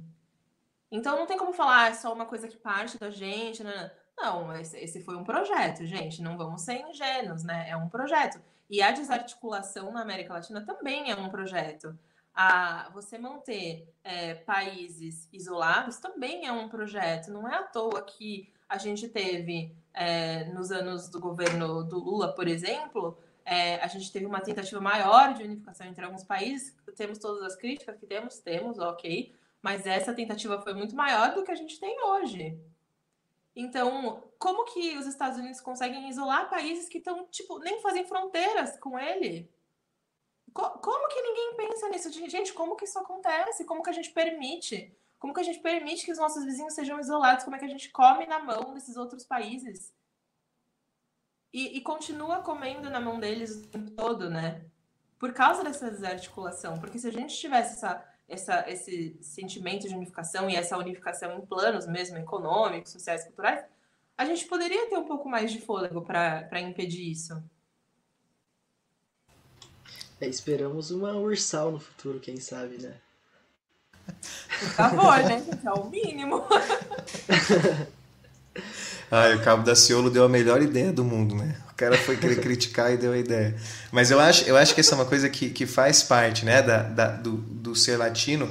[0.93, 3.65] Então não tem como falar, ah, é só uma coisa que parte da gente.
[3.65, 3.73] Não,
[4.17, 4.49] não.
[4.49, 6.21] não esse, esse foi um projeto, gente.
[6.21, 7.71] Não vamos ser ingênuos, né?
[7.71, 8.41] É um projeto.
[8.69, 11.99] E a desarticulação na América Latina também é um projeto.
[12.35, 17.31] A, você manter é, países isolados também é um projeto.
[17.33, 22.35] Não é à toa que a gente teve, é, nos anos do governo do Lula,
[22.35, 26.75] por exemplo, é, a gente teve uma tentativa maior de unificação entre alguns países.
[26.97, 29.35] Temos todas as críticas que temos, temos, ok.
[29.61, 32.59] Mas essa tentativa foi muito maior do que a gente tem hoje.
[33.55, 38.77] Então, como que os Estados Unidos conseguem isolar países que estão, tipo, nem fazem fronteiras
[38.79, 39.49] com ele?
[40.53, 42.11] Como que ninguém pensa nisso?
[42.13, 43.65] Gente, como que isso acontece?
[43.65, 44.97] Como que a gente permite?
[45.19, 47.45] Como que a gente permite que os nossos vizinhos sejam isolados?
[47.45, 49.93] Como é que a gente come na mão desses outros países?
[51.55, 54.63] E, e continua comendo na mão deles o tempo todo, né?
[55.21, 56.81] Por causa dessa desarticulação.
[56.81, 61.47] Porque se a gente tivesse essa, essa, esse sentimento de unificação e essa unificação em
[61.47, 63.65] planos mesmo, econômicos, sociais, culturais,
[64.19, 67.41] a gente poderia ter um pouco mais de fôlego para impedir isso.
[70.21, 72.97] É, esperamos uma ursal no futuro, quem sabe, né?
[74.07, 75.41] Por favor, né?
[75.65, 76.43] É o mínimo.
[79.17, 81.55] Ai, o Cabo da Ciolo deu a melhor ideia do mundo, né?
[81.71, 83.55] O cara foi querer criticar e deu a ideia.
[83.93, 86.61] Mas eu acho, eu acho que essa é uma coisa que, que faz parte né,
[86.61, 88.51] da, da do, do ser latino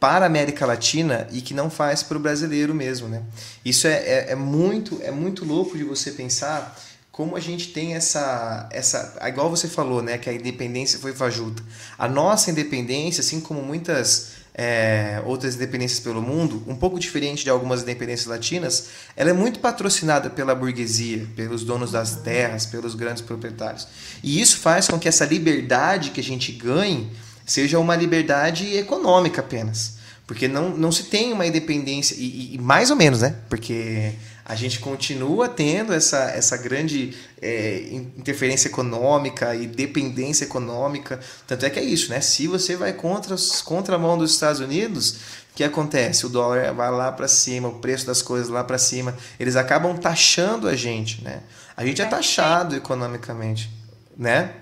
[0.00, 3.22] para a América Latina e que não faz para o brasileiro mesmo, né?
[3.64, 6.76] Isso é, é, é, muito é muito louco de você pensar
[7.12, 10.18] como a gente tem essa essa igual você falou, né?
[10.18, 11.62] Que a independência foi fajuta.
[11.96, 17.50] A nossa independência, assim como muitas é, outras independências pelo mundo, um pouco diferente de
[17.50, 23.22] algumas independências latinas, ela é muito patrocinada pela burguesia, pelos donos das terras, pelos grandes
[23.22, 23.86] proprietários.
[24.22, 27.10] E isso faz com que essa liberdade que a gente ganhe
[27.46, 29.99] seja uma liberdade econômica apenas.
[30.30, 33.34] Porque não, não se tem uma independência, e, e mais ou menos, né?
[33.48, 34.12] Porque
[34.44, 41.18] a gente continua tendo essa, essa grande é, interferência econômica e dependência econômica.
[41.48, 42.20] Tanto é que é isso, né?
[42.20, 45.16] Se você vai contra, contra a mão dos Estados Unidos,
[45.52, 46.24] o que acontece?
[46.24, 49.16] O dólar vai lá para cima, o preço das coisas lá para cima.
[49.36, 51.40] Eles acabam taxando a gente, né?
[51.76, 53.68] A gente é taxado economicamente,
[54.16, 54.52] né?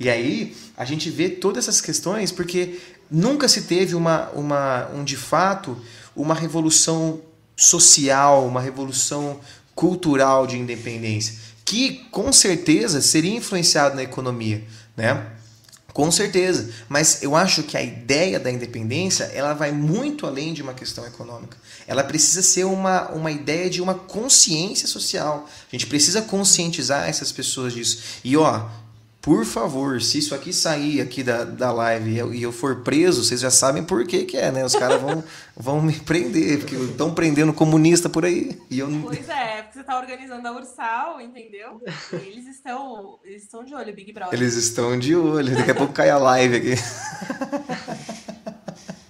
[0.00, 2.80] E aí a gente vê todas essas questões porque
[3.12, 5.76] nunca se teve uma, uma um de fato
[6.16, 7.20] uma revolução
[7.56, 9.40] social, uma revolução
[9.74, 14.62] cultural de independência, que com certeza seria influenciado na economia,
[14.96, 15.26] né?
[15.92, 20.62] Com certeza, mas eu acho que a ideia da independência ela vai muito além de
[20.62, 21.56] uma questão econômica.
[21.86, 25.46] Ela precisa ser uma, uma ideia de uma consciência social.
[25.46, 27.98] A gente precisa conscientizar essas pessoas disso.
[28.24, 28.68] E ó,
[29.22, 32.82] por favor, se isso aqui sair aqui da, da live e eu, e eu for
[32.82, 34.64] preso, vocês já sabem por que, que é, né?
[34.64, 35.22] Os caras vão,
[35.56, 38.60] vão me prender, porque estão prendendo comunista por aí.
[38.68, 38.88] E eu...
[39.00, 41.80] Pois é, porque você está organizando a Ursal, entendeu?
[42.12, 44.36] E eles estão, eles estão de olho, Big Brother.
[44.36, 46.74] Eles estão de olho, daqui a pouco cai a live aqui.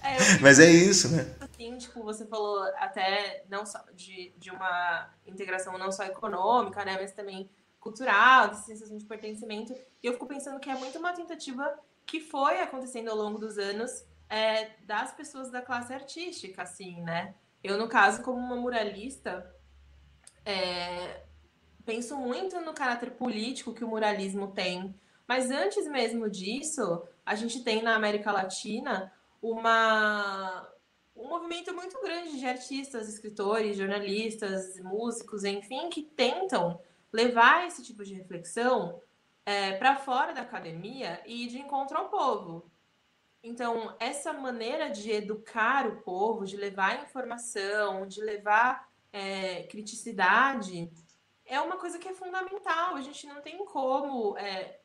[0.05, 1.25] É, Mas é isso, né?
[1.39, 6.97] Assim, tipo, você falou até não só de, de uma integração não só econômica, né?
[7.01, 7.49] Mas também
[7.83, 9.75] cultural, de sensação de pertencimento.
[10.01, 13.57] E eu fico pensando que é muito uma tentativa que foi acontecendo ao longo dos
[13.57, 17.35] anos é, das pessoas da classe artística, assim, né?
[17.61, 19.53] Eu, no caso, como uma muralista,
[20.45, 21.23] é,
[21.85, 24.95] penso muito no caráter político que o muralismo tem.
[25.27, 30.69] Mas antes mesmo disso, a gente tem na América Latina uma,
[31.15, 36.79] um movimento muito grande de artistas, escritores, jornalistas, músicos, enfim, que tentam
[37.13, 38.99] levar esse tipo de reflexão
[39.45, 42.69] é, para fora da academia e de encontro ao povo.
[43.43, 50.91] Então, essa maneira de educar o povo, de levar informação, de levar é, criticidade,
[51.45, 52.95] é uma coisa que é fundamental.
[52.95, 54.79] A gente não tem como é,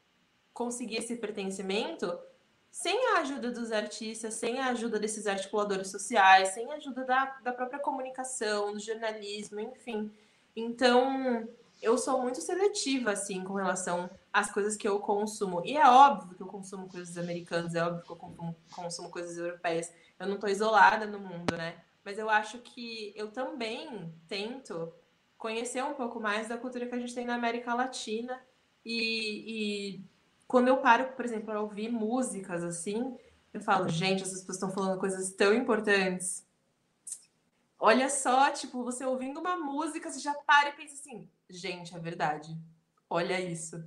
[0.53, 2.19] conseguir esse pertencimento
[2.71, 7.25] sem a ajuda dos artistas, sem a ajuda desses articuladores sociais, sem a ajuda da,
[7.43, 10.13] da própria comunicação, do jornalismo, enfim.
[10.55, 11.49] Então,
[11.81, 15.63] eu sou muito seletiva, assim, com relação às coisas que eu consumo.
[15.65, 19.37] E é óbvio que eu consumo coisas americanas, é óbvio que eu consumo, consumo coisas
[19.37, 19.93] europeias.
[20.19, 21.77] Eu não estou isolada no mundo, né?
[22.05, 24.93] Mas eu acho que eu também tento
[25.37, 28.41] conhecer um pouco mais da cultura que a gente tem na América Latina.
[28.85, 30.05] E, e
[30.47, 33.17] quando eu paro, por exemplo, para ouvir músicas assim,
[33.53, 36.45] eu falo, gente, essas pessoas estão falando coisas tão importantes.
[37.79, 41.99] Olha só, tipo, você ouvindo uma música, você já para e pensa assim, gente, é
[41.99, 42.57] verdade.
[43.09, 43.83] Olha isso.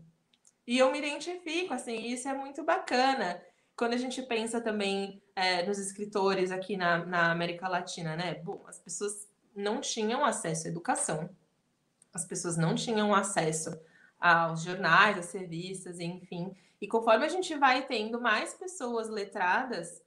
[0.65, 3.41] E eu me identifico, assim, isso é muito bacana.
[3.75, 8.35] Quando a gente pensa também é, nos escritores aqui na, na América Latina, né?
[8.35, 11.29] Bom, as pessoas não tinham acesso à educação,
[12.13, 13.77] as pessoas não tinham acesso
[14.19, 16.55] aos jornais, às revistas, enfim.
[16.79, 20.00] E conforme a gente vai tendo mais pessoas letradas,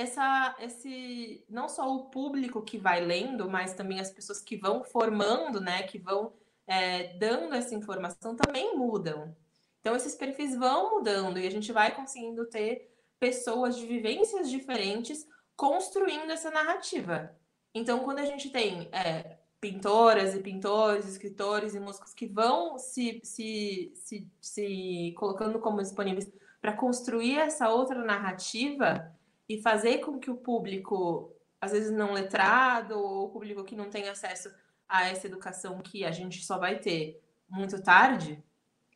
[0.00, 4.82] essa, esse não só o público que vai lendo, mas também as pessoas que vão
[4.82, 6.32] formando, né, que vão
[6.66, 9.36] é, dando essa informação também mudam.
[9.80, 15.26] Então, esses perfis vão mudando e a gente vai conseguindo ter pessoas de vivências diferentes
[15.56, 17.34] construindo essa narrativa.
[17.74, 23.20] Então, quando a gente tem é, pintoras e pintores, escritores e músicos que vão se,
[23.22, 26.30] se, se, se colocando como disponíveis
[26.60, 29.14] para construir essa outra narrativa
[29.50, 33.90] e fazer com que o público, às vezes não letrado, ou o público que não
[33.90, 34.48] tem acesso
[34.88, 38.40] a essa educação que a gente só vai ter muito tarde,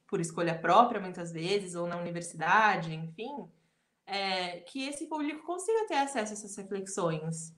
[0.06, 3.48] por escolha própria, muitas vezes, ou na universidade, enfim,
[4.06, 7.52] é, que esse público consiga ter acesso a essas reflexões.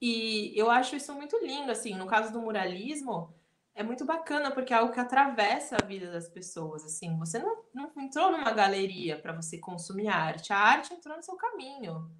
[0.00, 3.34] E eu acho isso muito lindo, assim, no caso do muralismo,
[3.78, 6.84] é muito bacana porque é algo que atravessa a vida das pessoas.
[6.84, 11.22] Assim, você não, não entrou numa galeria para você consumir arte, a arte entrou no
[11.22, 12.10] seu caminho.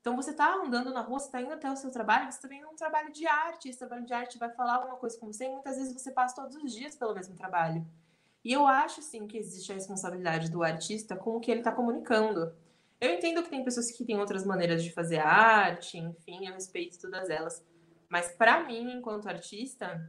[0.00, 2.60] Então você está andando na rua, você está indo até o seu trabalho, você também
[2.60, 3.68] tá é um trabalho de arte.
[3.68, 6.36] Esse trabalho de arte vai falar alguma coisa com você e muitas vezes você passa
[6.36, 7.84] todos os dias pelo mesmo trabalho.
[8.44, 11.72] E eu acho sim que existe a responsabilidade do artista com o que ele está
[11.72, 12.54] comunicando.
[13.00, 17.00] Eu entendo que tem pessoas que têm outras maneiras de fazer arte, enfim, eu respeito
[17.00, 17.66] todas elas.
[18.08, 20.08] Mas para mim, enquanto artista,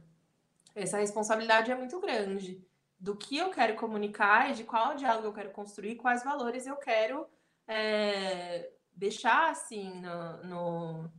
[0.74, 2.62] essa responsabilidade é muito grande
[2.98, 6.76] do que eu quero comunicar e de qual diálogo eu quero construir, quais valores eu
[6.76, 7.26] quero
[7.66, 11.10] é, deixar assim no, no,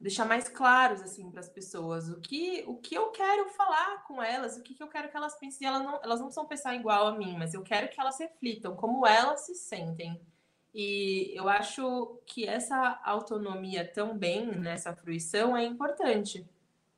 [0.00, 4.22] deixar mais claros assim para as pessoas o que o que eu quero falar com
[4.22, 5.66] elas, o que, que eu quero que elas pensem.
[5.66, 8.76] Elas não, elas não precisam pensar igual a mim, mas eu quero que elas reflitam
[8.76, 10.20] como elas se sentem.
[10.74, 16.46] E eu acho que essa autonomia também nessa fruição é importante.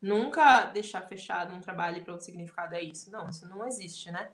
[0.00, 3.10] Nunca deixar fechado um trabalho para o significado é isso.
[3.10, 4.30] Não, isso não existe, né?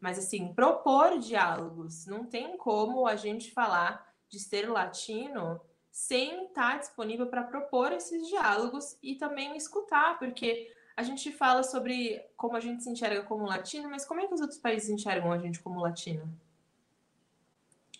[0.00, 2.06] Mas assim, propor diálogos.
[2.06, 5.60] Não tem como a gente falar de ser latino
[5.90, 12.22] sem estar disponível para propor esses diálogos e também escutar, porque a gente fala sobre
[12.36, 15.32] como a gente se enxerga como latino, mas como é que os outros países enxergam
[15.32, 16.32] a gente como latino?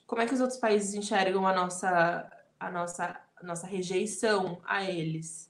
[0.07, 4.85] Como é que os outros países enxergam a nossa a nossa a nossa rejeição a
[4.85, 5.50] eles?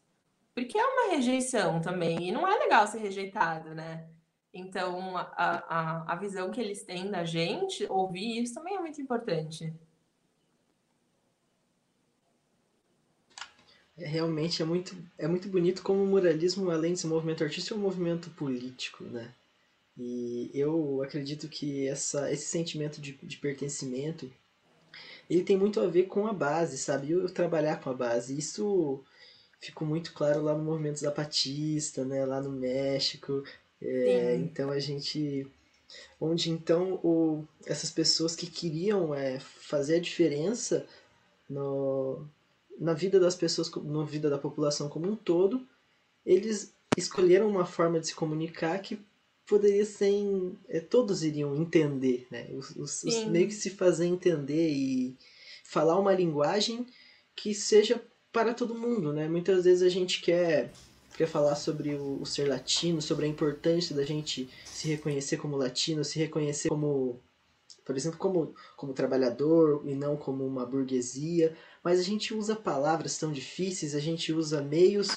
[0.54, 4.08] Porque é uma rejeição também, e não é legal ser rejeitado, né?
[4.52, 9.00] Então, a, a, a visão que eles têm da gente, ouvir isso também é muito
[9.00, 9.72] importante.
[13.96, 17.44] É, realmente é muito, é muito bonito como o muralismo, além de ser um movimento
[17.44, 19.32] artístico, é um movimento político, né?
[19.96, 24.32] E eu acredito que essa, esse sentimento de, de pertencimento,
[25.28, 27.10] ele tem muito a ver com a base, sabe?
[27.10, 28.36] Eu, eu trabalhar com a base.
[28.36, 29.04] Isso
[29.60, 32.24] ficou muito claro lá no movimento zapatista, né?
[32.24, 33.44] Lá no México.
[33.80, 35.46] É, então a gente
[36.20, 40.86] onde então o, essas pessoas que queriam é, fazer a diferença
[41.48, 42.24] no,
[42.78, 45.66] na vida das pessoas, na vida da população como um todo,
[46.24, 49.00] eles escolheram uma forma de se comunicar que
[49.46, 50.12] poderia ser
[50.68, 52.48] é, todos iriam entender, né?
[52.52, 55.16] Os, os, os, meio que se fazer entender e
[55.64, 56.86] falar uma linguagem
[57.34, 58.00] que seja
[58.32, 59.28] para todo mundo, né?
[59.28, 60.72] Muitas vezes a gente quer
[61.16, 65.56] quer falar sobre o, o ser latino, sobre a importância da gente se reconhecer como
[65.56, 67.20] latino, se reconhecer como
[67.84, 73.18] por exemplo, como, como trabalhador e não como uma burguesia, mas a gente usa palavras
[73.18, 75.16] tão difíceis, a gente usa meios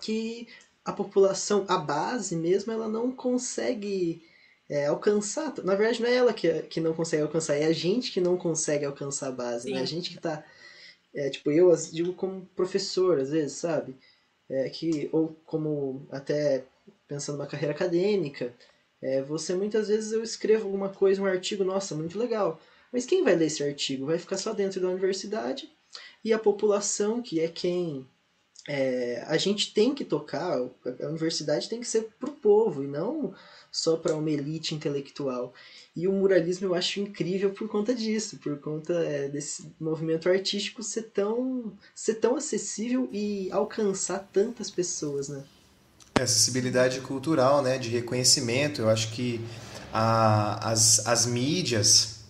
[0.00, 0.46] que
[0.84, 4.22] a população, a base mesmo, ela não consegue
[4.68, 5.54] é, alcançar.
[5.64, 8.36] Na verdade, não é ela que, que não consegue alcançar, é a gente que não
[8.36, 9.80] consegue alcançar a base, né?
[9.80, 10.44] A gente que está
[11.14, 13.96] é, tipo, eu digo como professor, às vezes, sabe?
[14.48, 16.64] É, que, ou como até
[17.08, 18.54] pensando na carreira acadêmica,
[19.02, 22.60] é, você muitas vezes eu escrevo alguma coisa, um artigo, nossa, muito legal.
[22.92, 24.06] Mas quem vai ler esse artigo?
[24.06, 25.70] Vai ficar só dentro da universidade
[26.24, 28.08] e a população, que é quem
[28.66, 32.86] é, a gente tem que tocar, a universidade tem que ser para o povo e
[32.86, 33.34] não
[33.70, 35.52] só para uma elite intelectual.
[35.96, 40.82] E o muralismo eu acho incrível por conta disso, por conta é, desse movimento artístico
[40.82, 45.44] ser tão, ser tão acessível e alcançar tantas pessoas, né?
[46.22, 48.82] acessibilidade cultural, né, de reconhecimento.
[48.82, 49.40] Eu acho que
[49.92, 52.20] a, as, as mídias,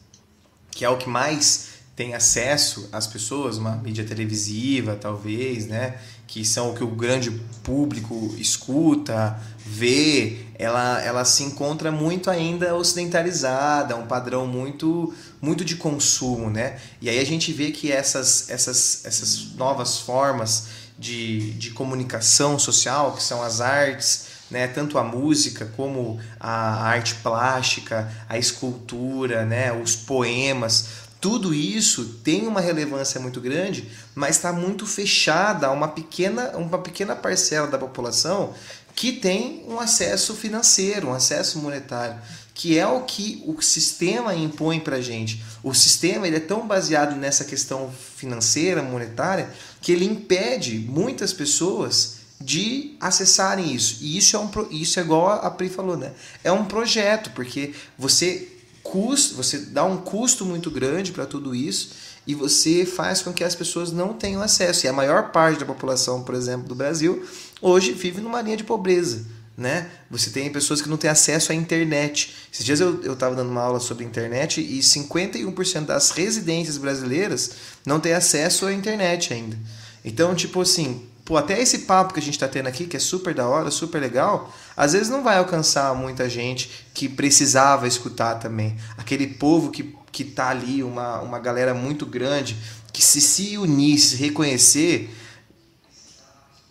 [0.71, 6.45] que é o que mais tem acesso às pessoas, uma mídia televisiva, talvez, né, que
[6.45, 7.31] são o que o grande
[7.63, 15.77] público escuta, vê, ela, ela se encontra muito ainda ocidentalizada, um padrão muito muito de
[15.77, 16.79] consumo, né?
[17.03, 20.69] E aí a gente vê que essas, essas, essas novas formas
[20.99, 27.17] de, de comunicação social, que são as artes, né, tanto a música como a arte
[27.17, 30.89] plástica, a escultura, né, os poemas,
[31.25, 36.77] tudo isso tem uma relevância muito grande, mas está muito fechada a uma pequena, uma
[36.77, 38.53] pequena parcela da população
[38.95, 42.21] que tem um acesso financeiro, um acesso monetário,
[42.53, 45.43] que é o que o sistema impõe para gente.
[45.63, 49.49] O sistema ele é tão baseado nessa questão financeira, monetária,
[49.81, 53.97] que ele impede muitas pessoas de acessarem isso.
[54.03, 56.13] E isso é um isso é igual a Pri falou, né?
[56.45, 58.54] É um projeto, porque você
[58.85, 61.91] custa, você dá um custo muito grande para tudo isso
[62.27, 64.87] e você faz com que as pessoas não tenham acesso.
[64.87, 67.27] E a maior parte da população, por exemplo, do Brasil,
[67.61, 69.25] hoje vive numa linha de pobreza.
[69.57, 69.89] Né?
[70.11, 72.35] Você tem pessoas que não têm acesso à internet.
[72.53, 77.53] Esses dias eu estava dando uma aula sobre internet e 51% das residências brasileiras
[77.87, 79.57] não têm acesso à internet ainda.
[80.05, 83.01] Então, tipo assim, pô, até esse papo que a gente está tendo aqui, que é
[83.01, 88.37] super da hora, super legal, às vezes não vai alcançar muita gente que precisava escutar
[88.37, 88.77] também.
[88.97, 92.57] Aquele povo que, que tá ali, uma, uma galera muito grande,
[92.93, 95.11] que se se unir, se reconhecer,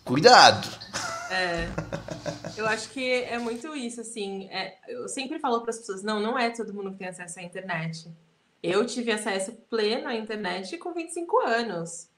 [0.04, 0.68] cuidado!
[1.30, 1.68] É,
[2.56, 4.48] eu acho que é muito isso, assim.
[4.50, 7.40] É, eu sempre falo para as pessoas: não, não é todo mundo que tem acesso
[7.40, 8.08] à internet.
[8.62, 12.08] Eu tive acesso pleno à internet com 25 anos.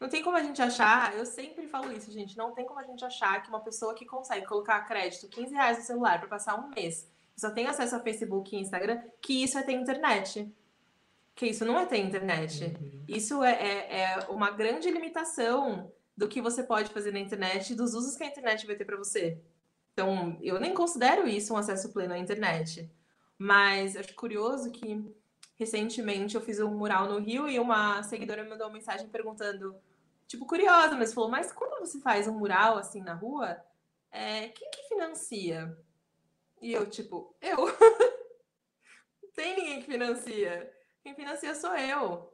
[0.00, 2.84] Não tem como a gente achar, eu sempre falo isso, gente, não tem como a
[2.84, 6.54] gente achar que uma pessoa que consegue colocar crédito 15 reais no celular para passar
[6.54, 10.52] um mês, só tem acesso a Facebook e Instagram, que isso é ter internet.
[11.34, 12.64] Que isso não é ter internet.
[12.64, 13.04] Uhum.
[13.06, 17.76] Isso é, é, é uma grande limitação do que você pode fazer na internet e
[17.76, 19.38] dos usos que a internet vai ter para você.
[19.92, 22.90] Então, eu nem considero isso um acesso pleno à internet.
[23.38, 25.04] Mas acho curioso que
[25.56, 29.76] recentemente eu fiz um mural no Rio e uma seguidora me mandou uma mensagem perguntando,
[30.28, 33.60] tipo, curiosa, mas falou: Mas quando você faz um mural assim na rua,
[34.12, 35.76] é, quem que financia?
[36.62, 37.56] E eu, tipo, eu.
[39.22, 40.72] Não tem ninguém que financia.
[41.02, 42.32] Quem financia sou eu.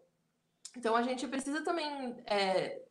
[0.76, 2.82] Então a gente precisa também é,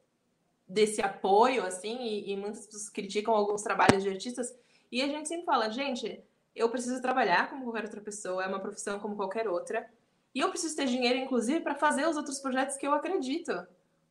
[0.68, 4.56] desse apoio, assim, e, e muitas pessoas criticam alguns trabalhos de artistas,
[4.91, 6.24] e a gente sempre fala, gente,
[6.56, 9.89] eu preciso trabalhar como qualquer outra pessoa, é uma profissão como qualquer outra,
[10.34, 13.51] e eu preciso ter dinheiro, inclusive, para fazer os outros projetos que eu acredito.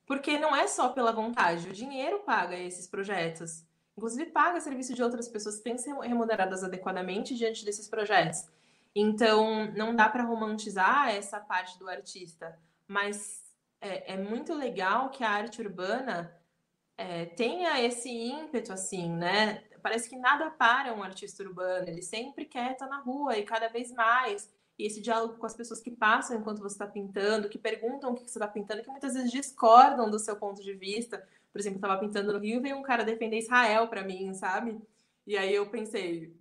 [0.06, 3.64] Porque não é só pela vontade, o dinheiro paga esses projetos.
[3.96, 8.48] Inclusive, paga serviço de outras pessoas que têm que ser remuneradas adequadamente diante desses projetos.
[8.94, 13.42] Então, não dá para romantizar essa parte do artista, mas
[13.80, 16.34] é, é, muito legal que a arte urbana
[16.96, 19.64] é, tenha esse ímpeto, assim, né?
[19.82, 23.68] Parece que nada para um artista urbano, ele sempre quer estar na rua e cada
[23.68, 24.48] vez mais.
[24.78, 28.14] E esse diálogo com as pessoas que passam enquanto você está pintando, que perguntam o
[28.14, 31.26] que você está pintando, que muitas vezes discordam do seu ponto de vista.
[31.52, 34.32] Por exemplo, eu estava pintando no Rio e veio um cara defender Israel para mim,
[34.34, 34.80] sabe?
[35.26, 36.34] E aí eu pensei,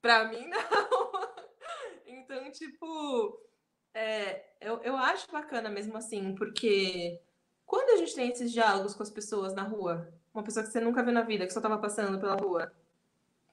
[0.00, 1.12] para mim não.
[2.06, 3.40] então, tipo,
[3.92, 7.20] é, eu, eu acho bacana mesmo assim, porque
[7.66, 10.80] quando a gente tem esses diálogos com as pessoas na rua, uma pessoa que você
[10.80, 12.72] nunca viu na vida, que só estava passando pela rua.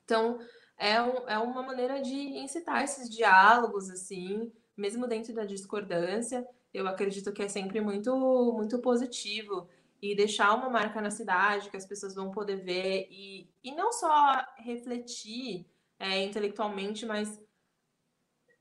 [0.03, 0.39] Então,
[0.77, 6.47] é, um, é uma maneira de incitar esses diálogos, assim, mesmo dentro da discordância.
[6.73, 8.13] Eu acredito que é sempre muito,
[8.53, 9.67] muito positivo
[10.01, 13.91] e deixar uma marca na cidade que as pessoas vão poder ver e, e não
[13.91, 15.65] só refletir
[15.99, 17.39] é, intelectualmente, mas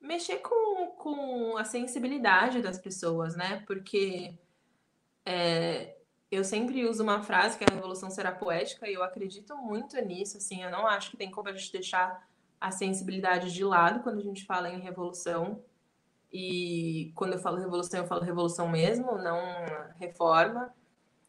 [0.00, 3.64] mexer com, com a sensibilidade das pessoas, né?
[3.66, 4.38] Porque
[5.24, 5.96] é,
[6.32, 10.38] eu sempre uso uma frase que a revolução será poética e eu acredito muito nisso.
[10.38, 12.26] Assim, eu não acho que tem como a gente deixar
[12.58, 15.62] a sensibilidade de lado quando a gente fala em revolução.
[16.32, 19.38] E quando eu falo revolução, eu falo revolução mesmo, não
[19.98, 20.74] reforma.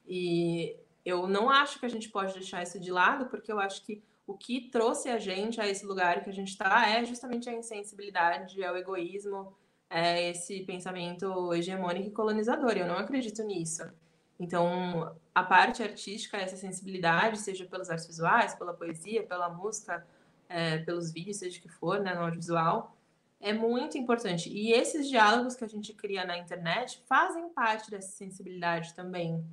[0.08, 3.86] E eu não acho que a gente pode deixar isso de lado, porque eu acho
[3.86, 7.50] que o que trouxe a gente a esse lugar que a gente está é justamente
[7.50, 9.54] a insensibilidade, é o egoísmo,
[9.90, 12.78] é esse pensamento hegemônico e colonizador.
[12.78, 13.84] Eu não acredito nisso.
[14.40, 20.06] Então, a parte artística, essa sensibilidade, seja pelas artes visuais, pela poesia, pela música,
[20.50, 22.96] é, pelos vídeos, seja o que for, né, no audiovisual,
[23.40, 24.50] é muito importante.
[24.50, 29.46] E esses diálogos que a gente cria na internet fazem parte dessa sensibilidade também.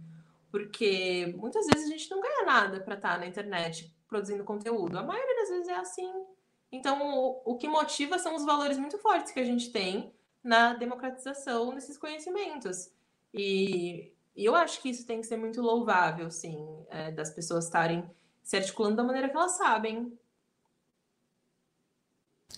[0.50, 4.98] Porque muitas vezes a gente não ganha nada para estar na internet produzindo conteúdo.
[4.98, 6.12] A maioria das vezes é assim.
[6.70, 10.12] Então, o, o que motiva são os valores muito fortes que a gente tem
[10.42, 12.92] na democratização desses conhecimentos.
[13.34, 16.58] E, e eu acho que isso tem que ser muito louvável, sim,
[16.90, 18.08] é, das pessoas estarem
[18.42, 20.12] se articulando da maneira que elas sabem.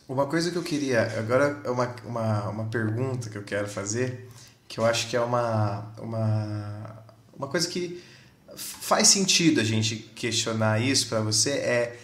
[0.08, 1.02] Uma coisa que eu queria.
[1.18, 4.28] Agora é uma, uma, uma pergunta que eu quero fazer,
[4.68, 7.04] que eu acho que é uma, uma,
[7.34, 8.02] uma coisa que
[8.56, 12.00] faz sentido a gente questionar isso para você é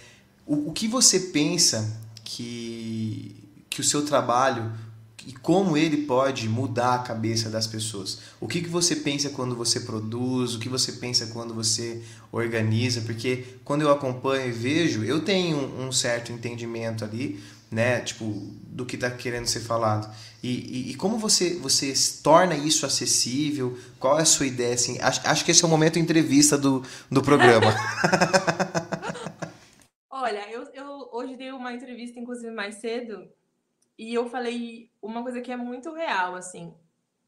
[0.47, 4.73] o, o que você pensa que, que o seu trabalho
[5.27, 8.19] e como ele pode mudar a cabeça das pessoas.
[8.41, 13.01] O que, que você pensa quando você produz, o que você pensa quando você organiza,
[13.03, 18.25] porque quando eu acompanho e vejo, eu tenho um certo entendimento ali, né, tipo,
[18.69, 20.13] do que está querendo ser falado.
[20.43, 21.93] E, e, e, como você, você
[22.23, 23.77] torna isso acessível?
[23.99, 24.75] Qual é a sua ideia?
[24.75, 27.75] Assim, acho, acho que esse é o momento entrevista do, do programa.
[30.11, 33.29] Olha, eu, eu hoje dei uma entrevista, inclusive, mais cedo,
[33.99, 36.73] e eu falei uma coisa que é muito real, assim.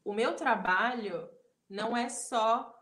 [0.05, 1.29] O meu trabalho
[1.69, 2.73] não é só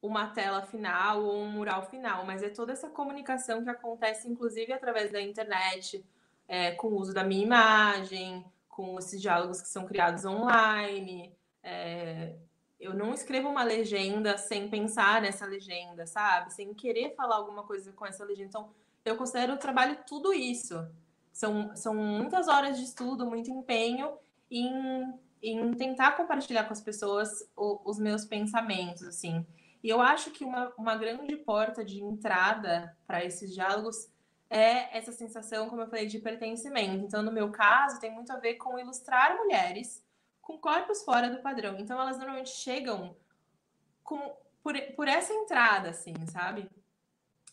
[0.00, 4.72] uma tela final ou um mural final, mas é toda essa comunicação que acontece, inclusive,
[4.72, 6.04] através da internet,
[6.46, 11.34] é, com o uso da minha imagem, com esses diálogos que são criados online.
[11.62, 12.36] É,
[12.78, 16.52] eu não escrevo uma legenda sem pensar nessa legenda, sabe?
[16.52, 18.48] Sem querer falar alguma coisa com essa legenda.
[18.48, 18.70] Então,
[19.04, 20.86] eu considero o trabalho tudo isso.
[21.34, 24.16] São, são muitas horas de estudo, muito empenho
[24.48, 25.12] em,
[25.42, 29.44] em tentar compartilhar com as pessoas o, os meus pensamentos, assim.
[29.82, 34.08] E eu acho que uma, uma grande porta de entrada para esses diálogos
[34.48, 37.04] é essa sensação, como eu falei, de pertencimento.
[37.04, 40.06] Então, no meu caso, tem muito a ver com ilustrar mulheres
[40.40, 41.76] com corpos fora do padrão.
[41.80, 43.16] Então, elas normalmente chegam
[44.04, 46.70] com, por, por essa entrada, assim, sabe?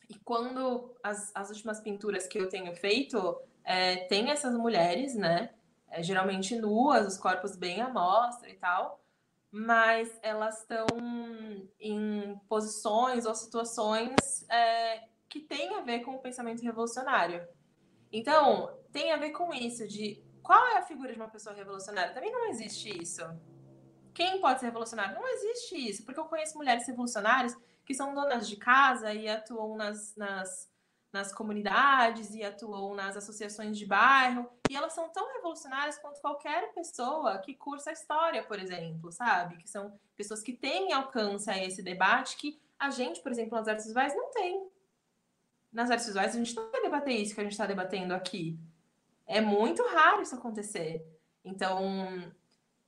[0.07, 5.51] E quando as, as últimas pinturas que eu tenho feito, é, tem essas mulheres, né?
[5.89, 9.03] É, geralmente nuas, os corpos bem à mostra e tal,
[9.51, 10.87] mas elas estão
[11.79, 17.45] em posições ou situações é, que têm a ver com o pensamento revolucionário.
[18.11, 22.13] Então, tem a ver com isso, de qual é a figura de uma pessoa revolucionária?
[22.13, 23.21] Também não existe isso.
[24.13, 25.15] Quem pode ser revolucionário?
[25.15, 27.55] Não existe isso, porque eu conheço mulheres revolucionárias
[27.85, 30.70] que são donas de casa e atuam nas, nas,
[31.11, 36.73] nas comunidades e atuam nas associações de bairro, e elas são tão revolucionárias quanto qualquer
[36.73, 39.57] pessoa que cursa história, por exemplo, sabe?
[39.57, 43.67] Que são pessoas que têm alcance a esse debate que a gente, por exemplo, nas
[43.67, 44.71] artes visuais não tem
[45.71, 48.59] nas artes visuais, a gente não vai debater isso que a gente está debatendo aqui.
[49.25, 51.05] É muito raro isso acontecer.
[51.45, 52.31] Então,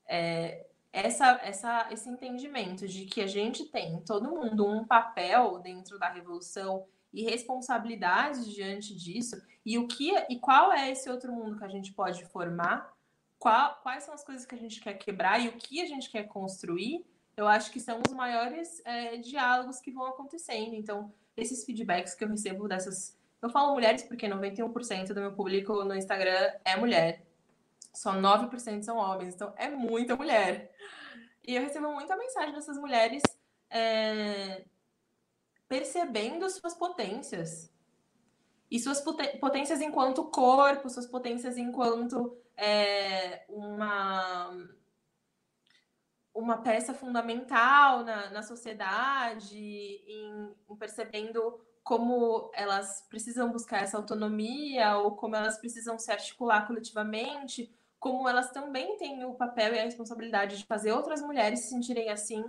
[0.06, 5.98] é, essa, essa, esse entendimento de que a gente tem, todo mundo, um papel dentro
[5.98, 11.58] da revolução e responsabilidades diante disso, e o que e qual é esse outro mundo
[11.58, 12.92] que a gente pode formar,
[13.38, 16.10] qual, quais são as coisas que a gente quer quebrar e o que a gente
[16.10, 17.06] quer construir,
[17.36, 20.76] eu acho que são os maiores é, diálogos que vão acontecendo.
[20.76, 23.18] Então, esses feedbacks que eu recebo dessas.
[23.42, 27.26] Eu falo mulheres porque 91% do meu público no Instagram é mulher.
[27.94, 30.72] Só 9% são homens, então é muita mulher.
[31.46, 33.22] E eu recebo muita mensagem dessas mulheres
[33.70, 34.64] é,
[35.74, 37.74] percebendo suas potências.
[38.70, 44.56] E suas potências enquanto corpo, suas potências enquanto é, uma
[46.32, 54.98] uma peça fundamental na, na sociedade, em, em, percebendo como elas precisam buscar essa autonomia
[54.98, 59.86] ou como elas precisam se articular coletivamente, como elas também têm o papel e a
[59.86, 62.46] responsabilidade de fazer outras mulheres se sentirem assim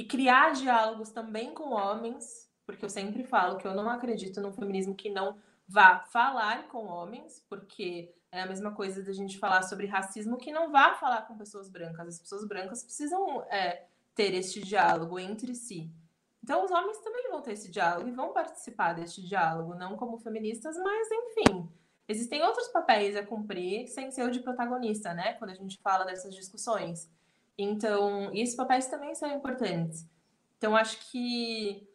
[0.00, 4.50] e criar diálogos também com homens, porque eu sempre falo que eu não acredito num
[4.50, 5.36] feminismo que não
[5.68, 10.50] vá falar com homens, porque é a mesma coisa da gente falar sobre racismo que
[10.50, 12.08] não vá falar com pessoas brancas.
[12.08, 13.84] As pessoas brancas precisam é,
[14.14, 15.90] ter este diálogo entre si.
[16.42, 20.16] Então, os homens também vão ter esse diálogo e vão participar deste diálogo, não como
[20.16, 21.68] feministas, mas enfim.
[22.08, 25.34] Existem outros papéis a cumprir sem ser o de protagonista, né?
[25.34, 27.10] Quando a gente fala dessas discussões.
[27.62, 30.08] Então, esses papéis também são importantes.
[30.56, 31.86] Então, acho que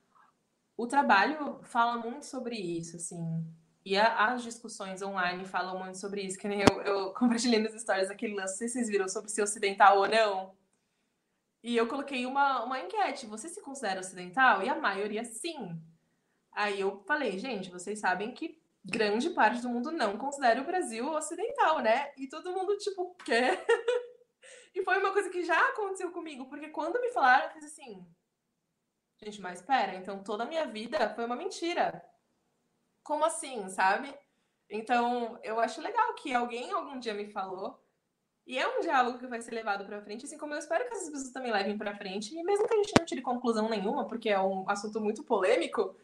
[0.78, 3.44] o trabalho fala muito sobre isso, assim.
[3.84, 7.74] E a, as discussões online falam muito sobre isso, que nem eu, eu compartilhei nas
[7.74, 10.56] histórias aquele lance, não sei se vocês viram, sobre ser ocidental ou não.
[11.64, 14.62] E eu coloquei uma, uma enquete, você se considera ocidental?
[14.62, 15.82] E a maioria sim.
[16.52, 21.12] Aí eu falei, gente, vocês sabem que grande parte do mundo não considera o Brasil
[21.12, 22.12] ocidental, né?
[22.18, 23.66] E todo mundo, tipo, quer.
[24.76, 28.06] e foi uma coisa que já aconteceu comigo, porque quando me falaram, eu fiz assim,
[29.18, 32.04] gente, mas espera, então toda a minha vida foi uma mentira
[33.02, 34.14] como assim, sabe?
[34.70, 37.80] Então, eu acho legal que alguém algum dia me falou.
[38.48, 40.94] E é um diálogo que vai ser levado para frente, assim como eu espero que
[40.94, 42.36] essas pessoas também levem para frente.
[42.36, 45.96] E mesmo que a gente não tire conclusão nenhuma, porque é um assunto muito polêmico,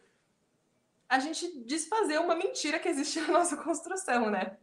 [1.09, 4.57] a gente desfazer uma mentira que existe na nossa construção, né?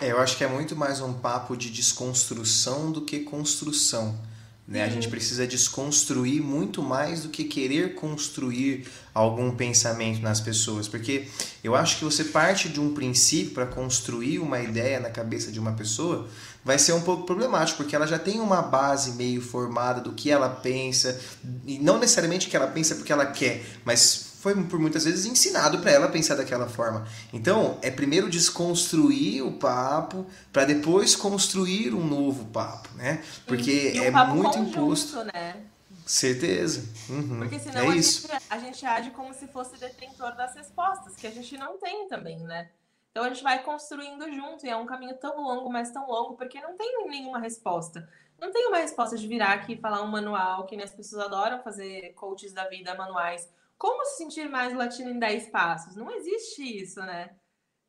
[0.00, 4.18] É, eu acho que é muito mais um papo de desconstrução do que construção.
[4.66, 4.82] Né?
[4.82, 11.28] A gente precisa desconstruir muito mais do que querer construir algum pensamento nas pessoas, porque
[11.62, 15.60] eu acho que você parte de um princípio para construir uma ideia na cabeça de
[15.60, 16.26] uma pessoa
[16.64, 20.30] vai ser um pouco problemático, porque ela já tem uma base meio formada do que
[20.30, 21.20] ela pensa,
[21.66, 25.78] e não necessariamente que ela pensa porque ela quer, mas foi por muitas vezes ensinado
[25.78, 27.08] para ela pensar daquela forma.
[27.32, 33.24] Então, é primeiro desconstruir o papo para depois construir um novo papo, né?
[33.46, 35.24] Porque e, e é muito conjunto, imposto.
[35.24, 35.62] Né?
[36.04, 36.86] Certeza.
[37.08, 37.38] Uhum.
[37.38, 38.28] Porque senão é a, isso.
[38.28, 42.06] Gente, a gente age como se fosse detentor das respostas, que a gente não tem
[42.06, 42.68] também, né?
[43.12, 46.34] Então a gente vai construindo junto e é um caminho tão longo, mas tão longo,
[46.34, 48.06] porque não tem nenhuma resposta.
[48.38, 51.62] Não tem uma resposta de virar aqui e falar um manual, que as pessoas adoram
[51.62, 53.48] fazer coaches da vida, manuais
[53.84, 55.94] como se sentir mais latino em 10 passos?
[55.94, 57.36] Não existe isso, né?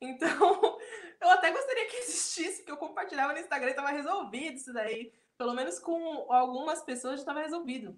[0.02, 0.28] Então,
[1.22, 5.14] eu até gostaria que existisse, porque eu compartilhava no Instagram e estava resolvido isso daí.
[5.38, 7.98] pelo menos com algumas pessoas já estava resolvido.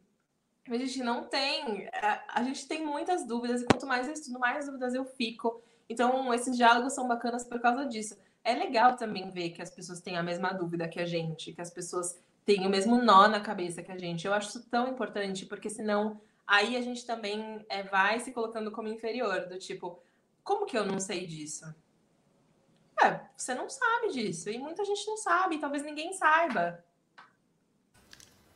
[0.68, 4.14] Mas a gente não tem, a, a, gente tem muitas dúvidas, e quanto mais eu
[4.14, 5.60] estudo, mais dúvidas eu fico.
[5.90, 8.16] Então, esses diálogos são bacanas por causa disso.
[8.44, 11.62] É legal também ver que as pessoas têm a mesma dúvida que a gente, que
[11.62, 14.28] as pessoas têm o mesmo nó na cabeça que a gente.
[14.28, 18.72] Eu acho isso tão importante, porque senão aí a gente também é, vai se colocando
[18.72, 20.00] como inferior, do tipo,
[20.44, 21.66] como que eu não sei disso?
[23.04, 26.84] É, você não sabe disso, e muita gente não sabe, talvez ninguém saiba.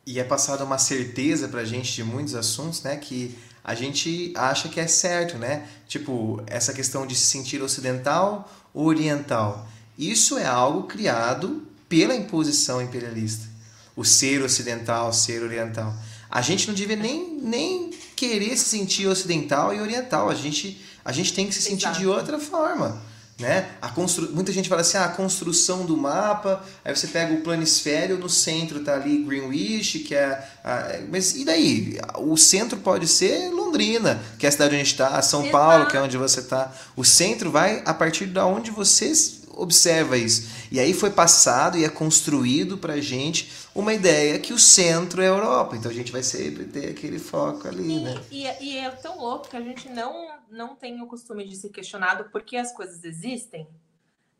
[0.04, 4.68] E é passada uma certeza pra gente de muitos assuntos, né, que a gente acha
[4.68, 5.68] que é certo, né?
[5.86, 9.68] Tipo, essa questão de se sentir ocidental ou oriental.
[9.96, 13.46] Isso é algo criado pela imposição imperialista.
[13.94, 15.94] O ser ocidental, ser oriental.
[16.32, 20.30] A gente não devia nem, nem querer se sentir ocidental e oriental.
[20.30, 22.00] A gente, a gente tem que se sentir Exato.
[22.00, 23.02] de outra forma.
[23.38, 23.68] Né?
[23.82, 24.30] A constru...
[24.32, 28.30] Muita gente fala assim, ah, a construção do mapa, aí você pega o planisfério, no
[28.30, 30.42] centro tá ali Greenwich, que é...
[30.64, 31.00] A...
[31.10, 31.98] Mas e daí?
[32.16, 35.52] O centro pode ser Londrina, que é a cidade onde a gente está, São Exato.
[35.52, 36.72] Paulo, que é onde você está.
[36.96, 39.12] O centro vai a partir de onde você
[39.56, 40.68] observa isso.
[40.70, 45.26] E aí foi passado e é construído pra gente uma ideia que o centro é
[45.26, 45.76] a Europa.
[45.76, 48.24] Então a gente vai sempre ter aquele foco ali, e, né?
[48.30, 51.70] E, e, é tão louco que a gente não, não tem o costume de ser
[51.70, 53.66] questionado por que as coisas existem.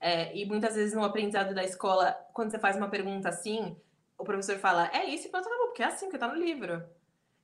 [0.00, 3.76] É, e muitas vezes no aprendizado da escola, quando você faz uma pergunta assim,
[4.18, 6.82] o professor fala, é isso e pronto, acabou, porque é assim que tá no livro.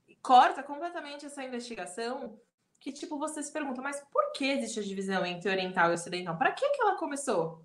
[0.08, 2.38] E corta completamente essa investigação
[2.80, 6.36] que, tipo, você se pergunta, mas por que existe a divisão entre oriental e ocidental?
[6.36, 7.64] Para que, que ela começou?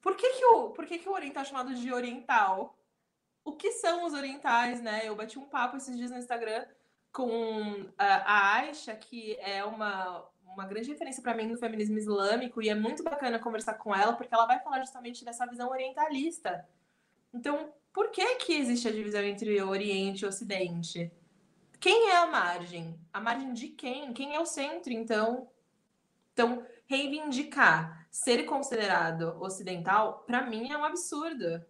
[0.00, 2.78] Por que, que, o, por que, que o oriental é chamado de oriental?
[3.44, 5.02] O que são os orientais, né?
[5.04, 6.64] Eu bati um papo esses dias no Instagram
[7.12, 12.68] com a Aisha, que é uma, uma grande referência para mim no feminismo islâmico, e
[12.68, 16.66] é muito bacana conversar com ela, porque ela vai falar justamente dessa visão orientalista.
[17.34, 21.10] Então, por que, que existe a divisão entre Oriente e Ocidente?
[21.80, 23.00] Quem é a margem?
[23.10, 24.12] A margem de quem?
[24.12, 25.50] Quem é o centro, então?
[26.34, 31.64] Então, reivindicar ser considerado ocidental, para mim, é um absurdo.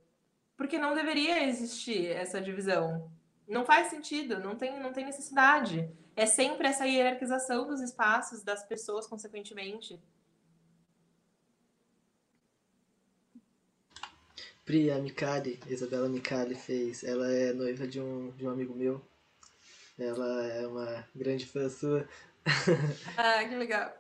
[0.57, 3.11] Porque não deveria existir essa divisão.
[3.47, 5.89] Não faz sentido, não tem, não tem necessidade.
[6.17, 10.01] É sempre essa hierarquização dos espaços, das pessoas, consequentemente.
[14.65, 14.99] Pri, a
[15.69, 17.05] Isabela Mikali fez.
[17.05, 19.01] Ela é noiva de um, de um amigo meu.
[20.01, 22.09] Ela é uma grande fã sua.
[23.17, 23.93] ah, que legal.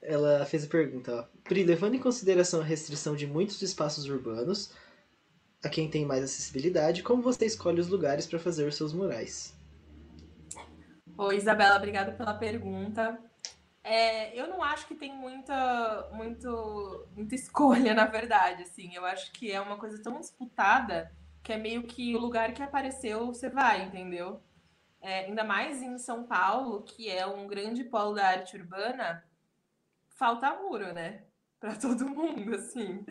[0.00, 1.38] Ela fez a pergunta, ó.
[1.44, 4.74] Pri, levando em consideração a restrição de muitos espaços urbanos,
[5.64, 9.56] a quem tem mais acessibilidade, como você escolhe os lugares para fazer os seus murais?
[11.16, 13.18] Oi, Isabela, obrigada pela pergunta.
[13.84, 18.62] É, eu não acho que tem muita, muito, muita escolha, na verdade.
[18.62, 21.12] Assim, eu acho que é uma coisa tão disputada
[21.42, 24.40] que é meio que o lugar que apareceu você vai, entendeu?
[25.02, 29.24] É, ainda mais em São Paulo, que é um grande polo da arte urbana,
[30.10, 31.24] falta muro, né?
[31.58, 33.04] Para todo mundo, assim.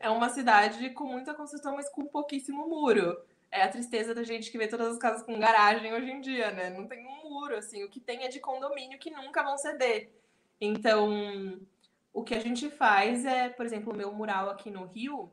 [0.00, 3.16] É uma cidade com muita construção, mas com pouquíssimo muro.
[3.50, 6.50] É a tristeza da gente que vê todas as casas com garagem hoje em dia,
[6.50, 6.68] né?
[6.70, 7.84] Não tem um muro, assim.
[7.84, 10.10] O que tem é de condomínio que nunca vão ceder.
[10.60, 11.60] Então,
[12.12, 15.30] o que a gente faz é, por exemplo, o meu mural aqui no Rio,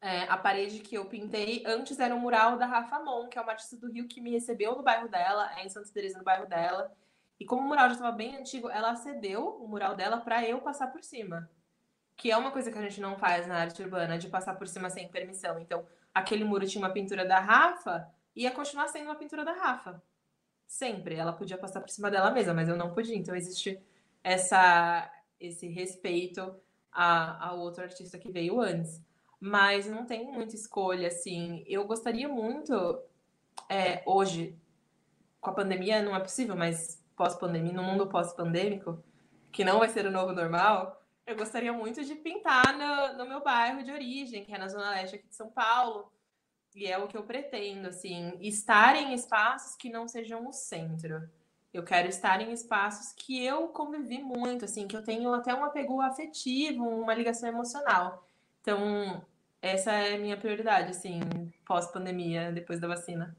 [0.00, 3.42] é, a parede que eu pintei antes era um mural da Rafa Mon, que é
[3.42, 6.24] uma artista do Rio que me recebeu no bairro dela, é em Santa Teresa, no
[6.24, 6.92] bairro dela.
[7.38, 10.60] E como o mural já estava bem antigo, ela cedeu o mural dela para eu
[10.60, 11.50] passar por cima.
[12.16, 14.66] Que é uma coisa que a gente não faz na arte urbana, de passar por
[14.66, 15.58] cima sem permissão.
[15.58, 20.02] Então, aquele muro tinha uma pintura da Rafa, ia continuar sendo uma pintura da Rafa.
[20.66, 21.14] Sempre.
[21.16, 23.16] Ela podia passar por cima dela mesma, mas eu não podia.
[23.16, 23.78] Então, existe
[24.24, 26.58] essa, esse respeito
[26.90, 29.02] a, ao outro artista que veio antes.
[29.46, 31.64] Mas não tem muita escolha, assim.
[31.68, 33.00] Eu gostaria muito,
[33.68, 34.58] é, hoje,
[35.40, 39.00] com a pandemia não é possível, mas pós-pandemia, no mundo pós-pandêmico,
[39.52, 43.40] que não vai ser o novo normal, eu gostaria muito de pintar no, no, meu
[43.40, 46.12] bairro de origem, que é na Zona Leste aqui de São Paulo.
[46.74, 51.30] E é o que eu pretendo, assim, estar em espaços que não sejam o centro.
[51.72, 55.64] Eu quero estar em espaços que eu convivi muito, assim, que eu tenho até um
[55.64, 58.26] apego afetivo, uma ligação emocional.
[58.60, 59.24] Então,
[59.72, 61.20] essa é a minha prioridade, assim,
[61.66, 63.36] pós-pandemia, depois da vacina.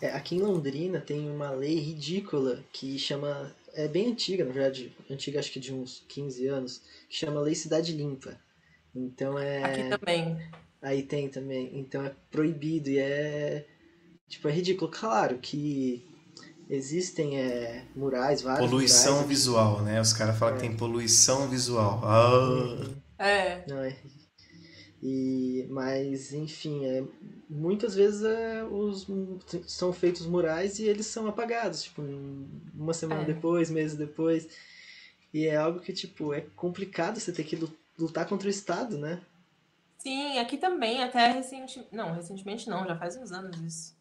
[0.00, 3.54] É, aqui em Londrina tem uma lei ridícula que chama.
[3.72, 7.54] É bem antiga, na verdade, antiga acho que de uns 15 anos, que chama Lei
[7.54, 8.38] Cidade Limpa.
[8.94, 9.64] Então é.
[9.64, 10.38] Aqui também.
[10.82, 11.78] Aí tem também.
[11.78, 13.66] Então é proibido e é.
[14.28, 14.90] Tipo, é ridículo.
[14.90, 16.06] Claro que
[16.68, 18.68] existem é, murais, vários.
[18.68, 20.00] Poluição murais, visual, né?
[20.00, 20.60] Os caras falam é.
[20.60, 22.00] que tem poluição visual.
[22.04, 22.94] Ah.
[23.18, 23.64] É.
[23.66, 23.96] Não, é.
[25.06, 27.04] E, mas, enfim, é,
[27.46, 29.06] muitas vezes é, os,
[29.66, 32.00] são feitos murais e eles são apagados, tipo,
[32.74, 33.26] uma semana é.
[33.26, 34.48] depois, meses depois.
[35.32, 37.58] E é algo que, tipo, é complicado você ter que
[37.98, 39.20] lutar contra o Estado, né?
[39.98, 41.94] Sim, aqui também, até recentemente.
[41.94, 43.94] Não, recentemente não, já faz uns anos isso.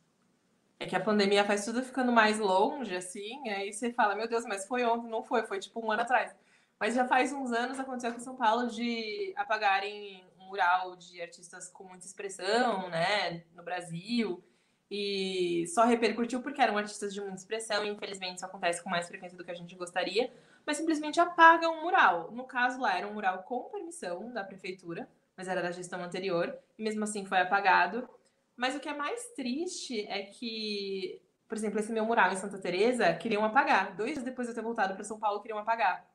[0.79, 4.45] É que a pandemia faz tudo ficando mais longe, assim, aí você fala, meu Deus,
[4.45, 6.33] mas foi ontem, não foi, foi tipo um ano atrás.
[6.79, 10.23] Mas já faz uns anos aconteceu em São Paulo de apagarem
[10.53, 14.43] mural de artistas com muita expressão, né, no Brasil.
[14.89, 19.07] E só repercutiu porque eram artistas de muita expressão, e infelizmente isso acontece com mais
[19.07, 20.31] frequência do que a gente gostaria.
[20.65, 22.31] Mas simplesmente apagam o mural.
[22.31, 26.55] No caso lá, era um mural com permissão da prefeitura, mas era da gestão anterior,
[26.77, 28.07] e mesmo assim foi apagado.
[28.55, 32.59] Mas o que é mais triste é que, por exemplo, esse meu mural em Santa
[32.59, 33.95] Teresa queriam apagar.
[33.95, 36.07] Dois dias depois de eu ter voltado para São Paulo, queriam apagar.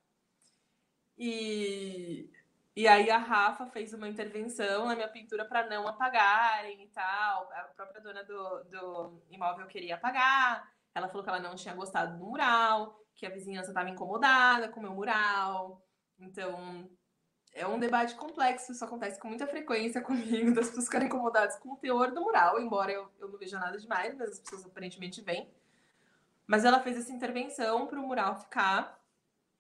[1.19, 2.31] E,
[2.79, 7.51] e aí a Rafa fez uma intervenção na minha pintura para não apagarem e tal.
[7.53, 10.73] A própria dona do, do imóvel queria apagar.
[10.95, 14.79] Ela falou que ela não tinha gostado do mural, que a vizinhança estava incomodada com
[14.79, 15.85] o meu mural.
[16.21, 16.89] Então,
[17.53, 21.73] é um debate complexo, isso acontece com muita frequência comigo, das pessoas ficarem incomodadas com
[21.73, 25.21] o teor do mural, embora eu, eu não veja nada demais, mas as pessoas aparentemente
[25.21, 25.53] vêm.
[26.47, 29.03] Mas ela fez essa intervenção para o mural ficar,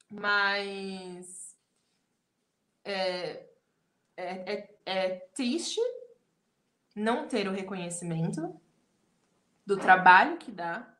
[0.08, 1.47] mas
[2.90, 3.48] é,
[4.16, 5.80] é, é, é triste
[6.94, 8.60] não ter o reconhecimento
[9.64, 10.92] do trabalho que dá,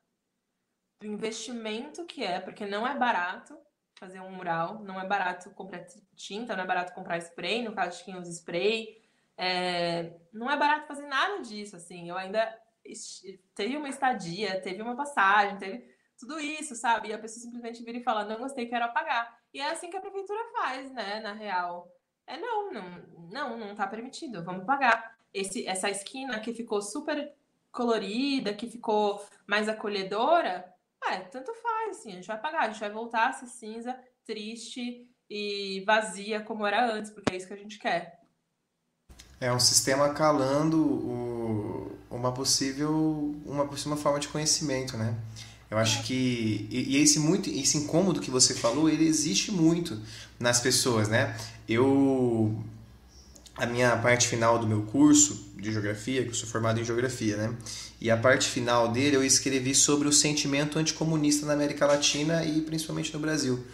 [1.00, 3.58] do investimento que é, porque não é barato
[3.98, 5.84] fazer um mural, não é barato comprar
[6.14, 9.02] tinta, não é barato comprar spray, no caso de quem usa spray,
[9.36, 12.56] é, não é barato fazer nada disso, assim, eu ainda
[13.54, 17.08] teve uma estadia, teve uma passagem, teve tudo isso, sabe?
[17.08, 19.37] E a pessoa simplesmente vira e fala, não gostei, quero apagar.
[19.52, 21.90] E é assim que a prefeitura faz, né, na real.
[22.26, 25.16] É não, não, não, não tá permitido, vamos pagar.
[25.32, 27.32] Esse, essa esquina que ficou super
[27.70, 30.72] colorida, que ficou mais acolhedora,
[31.06, 33.98] é, tanto faz, assim, a gente vai pagar, a gente vai voltar a ser cinza,
[34.24, 38.20] triste e vazia como era antes, porque é isso que a gente quer.
[39.40, 45.14] É um sistema calando o, uma possível uma possível forma de conhecimento, né?
[45.70, 50.00] Eu acho que e, e esse muito esse incômodo que você falou, ele existe muito
[50.38, 51.36] nas pessoas, né?
[51.68, 52.56] Eu
[53.56, 57.36] a minha parte final do meu curso de geografia, que eu sou formado em geografia,
[57.36, 57.54] né?
[58.00, 62.60] E a parte final dele eu escrevi sobre o sentimento anticomunista na América Latina e
[62.60, 63.64] principalmente no Brasil.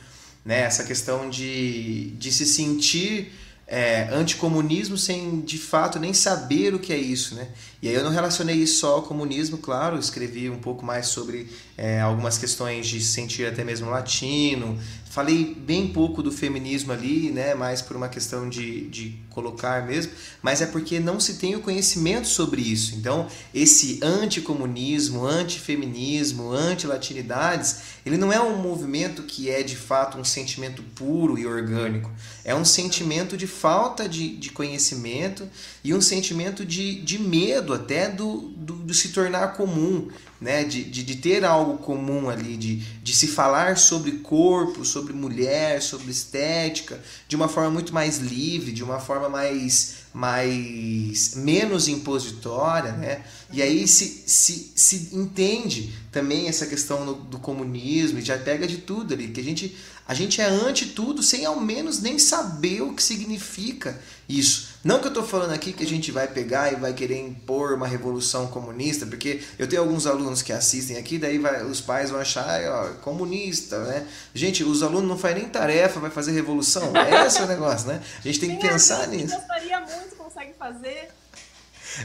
[0.44, 0.60] Né?
[0.60, 3.32] Essa questão de, de se sentir
[3.66, 7.48] é, anticomunismo sem de fato nem saber o que é isso, né?
[7.84, 11.50] E aí eu não relacionei isso só ao comunismo, claro, escrevi um pouco mais sobre
[11.76, 14.78] é, algumas questões de sentir até mesmo latino,
[15.10, 17.54] falei bem pouco do feminismo ali, né?
[17.54, 20.12] Mais por uma questão de, de colocar mesmo,
[20.42, 22.94] mas é porque não se tem o conhecimento sobre isso.
[22.96, 30.24] Então, esse anticomunismo, antifeminismo, antilatinidades, ele não é um movimento que é de fato um
[30.24, 32.10] sentimento puro e orgânico.
[32.44, 35.48] É um sentimento de falta de, de conhecimento
[35.82, 40.08] e um sentimento de, de medo até do, do, do se tornar comum,
[40.40, 40.64] né?
[40.64, 45.82] De, de, de, ter algo comum ali, de, de se falar sobre corpo, sobre mulher,
[45.82, 52.92] sobre estética, de uma forma muito mais livre, de uma forma mais mais menos impositória,
[52.92, 53.24] né?
[53.52, 58.64] E aí se, se, se entende também essa questão do, do comunismo e já pega
[58.64, 62.16] de tudo ali, que a gente, a gente é ante tudo sem ao menos nem
[62.16, 64.73] saber o que significa isso.
[64.84, 67.72] Não que eu estou falando aqui que a gente vai pegar e vai querer impor
[67.72, 72.10] uma revolução comunista, porque eu tenho alguns alunos que assistem aqui, daí vai, os pais
[72.10, 74.06] vão achar, ó, comunista, né?
[74.34, 76.92] Gente, os alunos não fazem nem tarefa, vai fazer revolução.
[77.26, 78.02] Esse é o negócio, né?
[78.18, 79.34] A gente tem que pensar nisso.
[79.34, 81.08] gostaria muito, consegue fazer.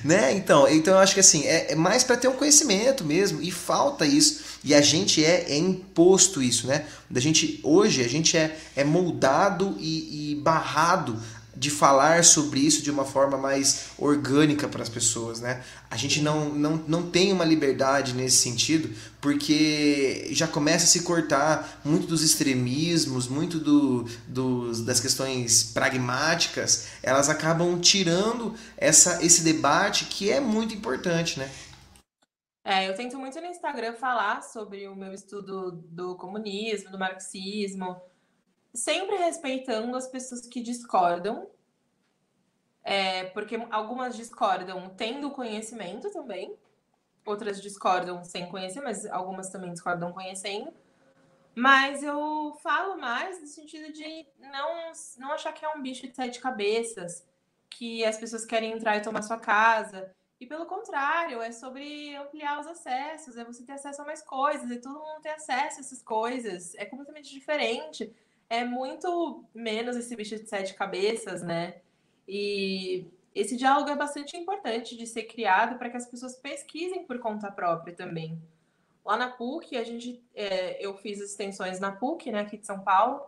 [0.03, 0.33] Né?
[0.33, 3.51] Então, então eu acho que assim, é, é mais para ter um conhecimento mesmo, e
[3.51, 4.41] falta isso.
[4.63, 6.85] E a gente é, é imposto isso, né?
[7.09, 11.19] Da gente, hoje a gente é, é moldado e, e barrado
[11.59, 15.61] de falar sobre isso de uma forma mais orgânica para as pessoas, né?
[15.91, 21.03] A gente não, não, não tem uma liberdade nesse sentido, porque já começa a se
[21.03, 24.05] cortar muito dos extremismos, muito do,
[24.85, 31.51] das questões pragmáticas, elas acabam tirando essa, esse debate que é muito importante, né?
[32.63, 37.99] É, eu tento muito no Instagram falar sobre o meu estudo do comunismo, do marxismo,
[38.73, 41.49] sempre respeitando as pessoas que discordam,
[42.83, 46.55] é, porque algumas discordam tendo conhecimento também,
[47.25, 50.73] outras discordam sem conhecer, mas algumas também discordam conhecendo.
[51.55, 56.15] Mas eu falo mais no sentido de não, não achar que é um bicho de
[56.15, 57.25] sete cabeças,
[57.69, 60.09] que as pessoas querem entrar e tomar sua casa.
[60.39, 64.71] E pelo contrário, é sobre ampliar os acessos, é você ter acesso a mais coisas,
[64.71, 66.73] e todo mundo ter acesso a essas coisas.
[66.75, 68.15] É completamente diferente.
[68.49, 71.81] É muito menos esse bicho de sete cabeças, né?
[72.27, 77.19] E esse diálogo é bastante importante de ser criado para que as pessoas pesquisem por
[77.19, 78.41] conta própria também.
[79.05, 82.65] Lá na PUC, a gente, é, eu fiz as extensões na PUC, né, aqui de
[82.65, 83.21] São Paulo,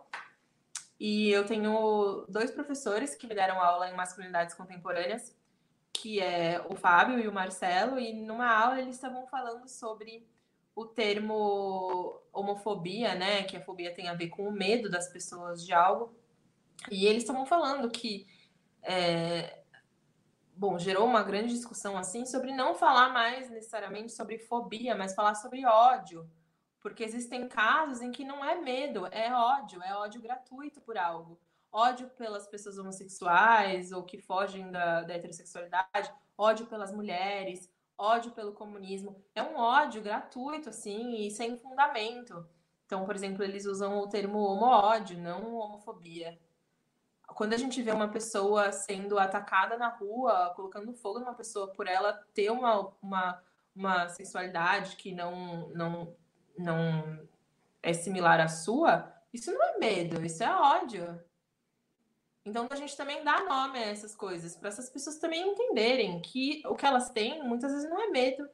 [0.98, 5.36] e eu tenho dois professores que me deram aula em masculinidades contemporâneas,
[5.92, 10.26] que é o Fábio e o Marcelo, e numa aula eles estavam falando sobre
[10.74, 15.64] o termo homofobia, né, que a fobia tem a ver com o medo das pessoas
[15.64, 16.14] de algo,
[16.90, 18.26] e eles estavam falando que
[18.82, 19.62] é,
[20.54, 25.34] bom, gerou uma grande discussão assim sobre não falar mais necessariamente sobre fobia, mas falar
[25.34, 26.28] sobre ódio.
[26.80, 31.38] Porque existem casos em que não é medo, é ódio, é ódio gratuito por algo.
[31.70, 37.70] Ódio pelas pessoas homossexuais ou que fogem da, da heterossexualidade, ódio pelas mulheres,
[38.02, 39.22] ódio pelo comunismo.
[39.34, 42.46] É um ódio gratuito, assim, e sem fundamento.
[42.86, 46.38] Então, por exemplo, eles usam o termo homo-ódio, não homofobia
[47.34, 51.86] quando a gente vê uma pessoa sendo atacada na rua, colocando fogo numa pessoa por
[51.86, 53.42] ela ter uma, uma,
[53.74, 56.14] uma sexualidade que não, não,
[56.58, 57.28] não
[57.82, 61.20] é similar à sua, isso não é medo, isso é ódio.
[62.44, 66.62] Então a gente também dá nome a essas coisas, para essas pessoas também entenderem que
[66.66, 68.48] o que elas têm muitas vezes não é medo,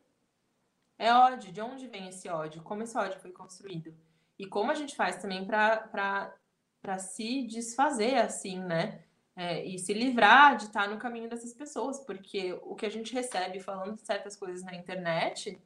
[0.99, 1.53] é ódio.
[1.53, 2.63] De onde vem esse ódio?
[2.63, 3.95] Como esse ódio foi construído?
[4.39, 9.05] E como a gente faz também para se desfazer assim, né?
[9.35, 13.15] É, e se livrar de estar no caminho dessas pessoas, porque o que a gente
[13.15, 15.63] recebe falando certas coisas na internet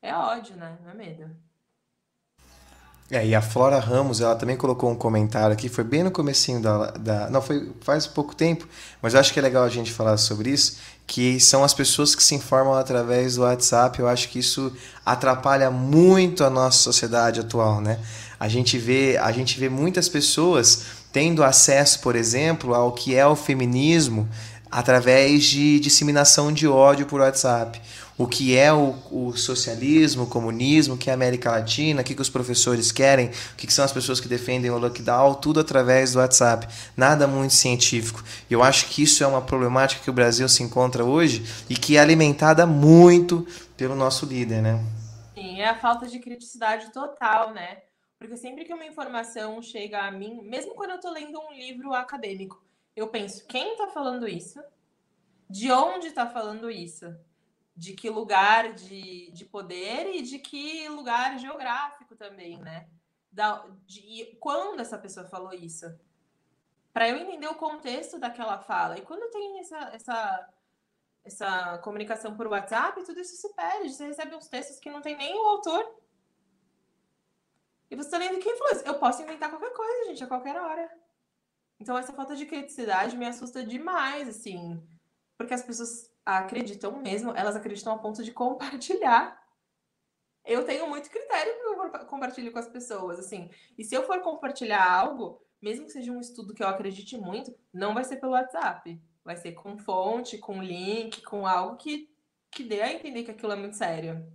[0.00, 0.78] é ódio, né?
[0.82, 1.36] Não é medo.
[3.10, 6.60] É, e a Flora Ramos, ela também colocou um comentário aqui, foi bem no comecinho
[6.60, 7.28] da, da...
[7.28, 8.68] Não, foi faz pouco tempo,
[9.02, 10.76] mas eu acho que é legal a gente falar sobre isso,
[11.08, 13.98] que são as pessoas que se informam através do WhatsApp.
[13.98, 14.72] Eu acho que isso
[15.04, 17.98] atrapalha muito a nossa sociedade atual, né?
[18.38, 23.26] A gente vê, a gente vê muitas pessoas tendo acesso, por exemplo, ao que é
[23.26, 24.28] o feminismo
[24.70, 27.82] através de disseminação de ódio por WhatsApp.
[28.20, 32.04] O que é o, o socialismo, o comunismo, o que é a América Latina, o
[32.04, 35.36] que, que os professores querem, o que, que são as pessoas que defendem o lockdown,
[35.36, 36.68] tudo através do WhatsApp.
[36.94, 38.22] Nada muito científico.
[38.50, 41.96] Eu acho que isso é uma problemática que o Brasil se encontra hoje e que
[41.96, 44.84] é alimentada muito pelo nosso líder, né?
[45.32, 47.78] Sim, é a falta de criticidade total, né?
[48.18, 51.94] Porque sempre que uma informação chega a mim, mesmo quando eu estou lendo um livro
[51.94, 52.62] acadêmico,
[52.94, 54.60] eu penso, quem está falando isso?
[55.48, 57.06] De onde está falando isso?
[57.80, 62.88] De que lugar de, de poder e de que lugar geográfico também, né?
[63.32, 65.86] Da, de, quando essa pessoa falou isso?
[66.92, 68.98] Para eu entender o contexto daquela fala.
[68.98, 70.48] E quando tem essa, essa,
[71.24, 73.90] essa comunicação por WhatsApp, tudo isso se perde.
[73.94, 76.00] Você recebe uns textos que não tem nem o autor
[77.90, 78.86] e você tá lendo quem falou isso?
[78.86, 80.88] Eu posso inventar qualquer coisa, gente, a qualquer hora.
[81.80, 84.80] Então essa falta de criticidade me assusta demais, assim.
[85.36, 89.40] Porque as pessoas acreditam mesmo, elas acreditam a ponto de compartilhar.
[90.44, 93.50] Eu tenho muito critério que eu compartilho com as pessoas, assim.
[93.78, 97.54] E se eu for compartilhar algo, mesmo que seja um estudo que eu acredite muito,
[97.72, 99.00] não vai ser pelo WhatsApp.
[99.24, 102.08] Vai ser com fonte, com link, com algo que,
[102.50, 104.26] que dê a entender que aquilo é muito sério.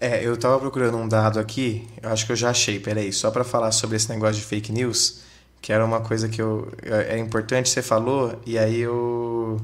[0.00, 3.32] É, eu tava procurando um dado aqui, eu acho que eu já achei, peraí, só
[3.32, 5.24] para falar sobre esse negócio de fake news,
[5.60, 9.60] que era uma coisa que eu, é, é importante, você falou, e aí eu,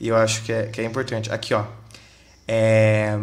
[0.00, 1.30] eu acho que é, que é importante.
[1.32, 1.64] Aqui, ó,
[2.46, 3.18] é,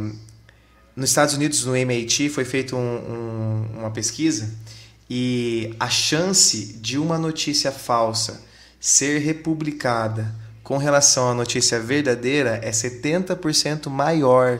[0.95, 4.53] nos Estados Unidos, no MIT, foi feita um, um, uma pesquisa
[5.09, 8.41] e a chance de uma notícia falsa
[8.79, 10.33] ser republicada
[10.63, 14.59] com relação à notícia verdadeira é 70% maior,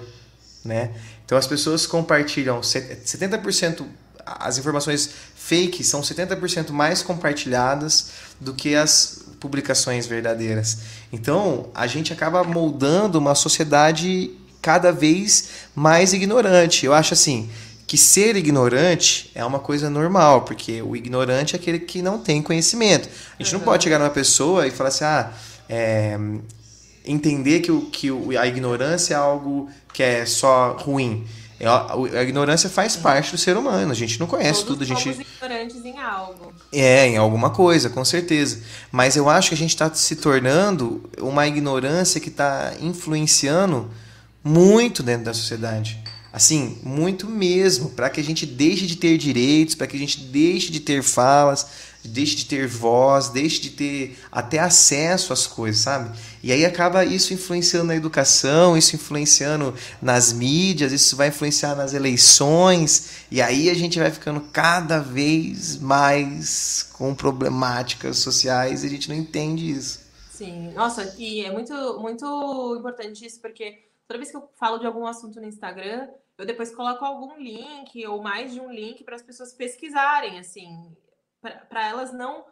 [0.63, 0.91] né?
[1.25, 3.85] Então as pessoas compartilham 70%,
[4.25, 5.09] as informações
[5.48, 10.80] fake são 70% mais compartilhadas do que as publicações verdadeiras.
[11.12, 14.32] Então a gente acaba moldando uma sociedade
[14.62, 16.86] cada vez mais ignorante.
[16.86, 17.50] Eu acho assim
[17.86, 22.41] que ser ignorante é uma coisa normal, porque o ignorante é aquele que não tem
[22.41, 23.08] conhecimento.
[23.39, 23.60] A gente uhum.
[23.60, 25.32] não pode chegar numa pessoa e falar assim, ah,
[25.70, 26.20] é,
[27.06, 31.26] entender que, o, que a ignorância é algo que é só ruim.
[31.60, 33.91] É, a, ignorância faz parte do ser humano.
[33.91, 34.97] A gente não conhece Todos tudo.
[34.97, 36.53] A gente ignorantes em algo.
[36.72, 38.62] É, em alguma coisa, com certeza.
[38.91, 43.89] Mas eu acho que a gente está se tornando uma ignorância que está influenciando
[44.43, 45.99] muito dentro da sociedade.
[46.32, 50.20] Assim, muito mesmo, para que a gente deixe de ter direitos, para que a gente
[50.20, 51.66] deixe de ter falas,
[52.04, 56.18] deixe de ter voz, deixe de ter até acesso às coisas, sabe?
[56.41, 61.93] E aí acaba isso influenciando na educação, isso influenciando nas mídias, isso vai influenciar nas
[61.93, 68.89] eleições, e aí a gente vai ficando cada vez mais com problemáticas sociais e a
[68.89, 70.08] gente não entende isso.
[70.32, 74.86] Sim, nossa, e é muito, muito importante isso, porque toda vez que eu falo de
[74.86, 79.16] algum assunto no Instagram, eu depois coloco algum link ou mais de um link para
[79.16, 80.95] as pessoas pesquisarem, assim,
[81.70, 82.45] para elas não.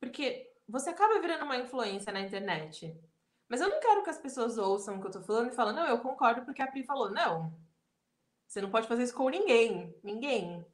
[0.00, 2.98] Porque você acaba virando uma influência na internet.
[3.48, 5.74] Mas eu não quero que as pessoas ouçam o que eu tô falando e falem,
[5.74, 7.10] não, eu concordo porque a Pri falou.
[7.10, 7.52] Não.
[8.46, 9.94] Você não pode fazer isso com ninguém.
[10.02, 10.64] Ninguém.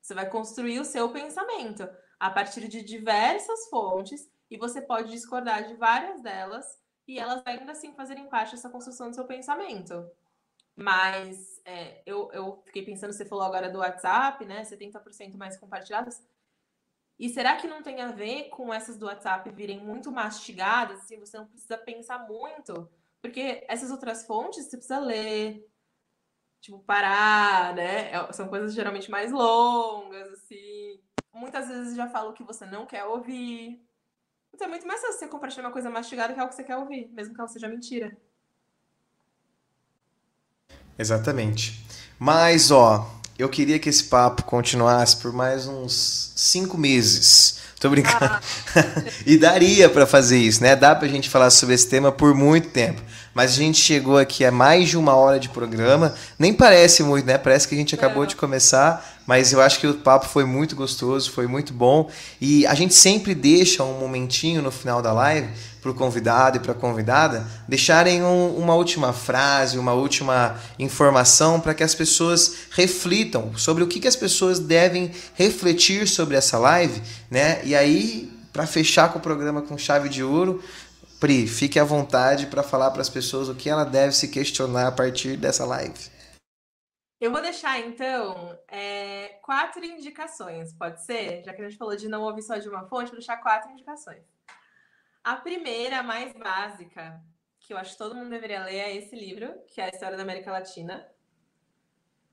[0.00, 1.88] Você vai construir o seu pensamento
[2.18, 6.66] a partir de diversas fontes e você pode discordar de várias delas
[7.06, 10.08] e elas ainda assim fazerem parte dessa construção do seu pensamento.
[10.76, 14.62] Mas é, eu, eu fiquei pensando, você falou agora do WhatsApp, né?
[14.62, 16.22] 70% mais compartilhadas.
[17.20, 21.20] E será que não tem a ver com essas do WhatsApp virem muito mastigadas, assim,
[21.20, 22.88] você não precisa pensar muito?
[23.20, 25.68] Porque essas outras fontes você precisa ler,
[26.62, 28.10] tipo, parar, né?
[28.10, 30.98] É, são coisas geralmente mais longas, assim.
[31.30, 33.86] Muitas vezes já falo que você não quer ouvir.
[34.54, 36.64] Então é muito mais fácil você compartilhar uma coisa mastigada que é o que você
[36.64, 38.16] quer ouvir, mesmo que ela seja mentira.
[40.98, 41.84] Exatamente.
[42.18, 47.58] Mas, ó, eu queria que esse papo continuasse por mais uns cinco meses.
[47.80, 48.26] Tô brincando.
[48.26, 48.40] Ah.
[49.24, 50.76] e daria para fazer isso, né?
[50.76, 53.00] Dá pra gente falar sobre esse tema por muito tempo.
[53.32, 56.14] Mas a gente chegou aqui a mais de uma hora de programa.
[56.38, 57.38] Nem parece muito, né?
[57.38, 60.76] Parece que a gente acabou de começar, mas eu acho que o papo foi muito
[60.76, 62.10] gostoso, foi muito bom.
[62.38, 65.48] E a gente sempre deixa um momentinho no final da live
[65.80, 71.60] para o convidado e para a convidada deixarem um, uma última frase, uma última informação
[71.60, 76.58] para que as pessoas reflitam sobre o que, que as pessoas devem refletir sobre essa
[76.58, 77.00] live,
[77.30, 77.60] né?
[77.64, 80.62] E aí, para fechar com o programa com chave de ouro,
[81.20, 84.86] Pri, fique à vontade para falar para as pessoas o que ela deve se questionar
[84.86, 86.10] a partir dessa live.
[87.20, 91.42] Eu vou deixar, então, é, quatro indicações, pode ser?
[91.44, 93.70] Já que a gente falou de não ouvir só de uma fonte, vou deixar quatro
[93.70, 94.22] indicações.
[95.22, 97.22] A primeira, mais básica,
[97.58, 100.16] que eu acho que todo mundo deveria ler, é esse livro, que é a História
[100.16, 101.06] da América Latina.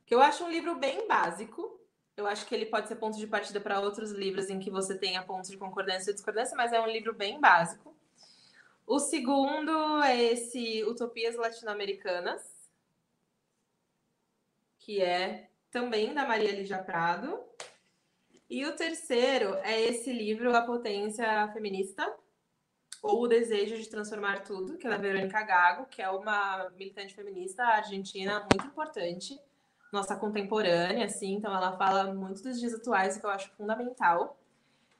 [0.05, 1.79] Que eu acho um livro bem básico.
[2.15, 4.97] Eu acho que ele pode ser ponto de partida para outros livros em que você
[4.97, 7.95] tenha pontos de concordância e discordância, mas é um livro bem básico.
[8.85, 12.41] O segundo é esse Utopias Latino-Americanas,
[14.79, 17.43] que é também da Maria Lígia Prado.
[18.49, 22.17] E o terceiro é esse livro, A Potência Feminista,
[23.07, 27.15] ou O Desejo de Transformar Tudo, que é da Verônica Gago, que é uma militante
[27.15, 29.39] feminista argentina muito importante,
[29.91, 34.37] nossa contemporânea, assim, então ela fala muito dos dias atuais, que eu acho fundamental.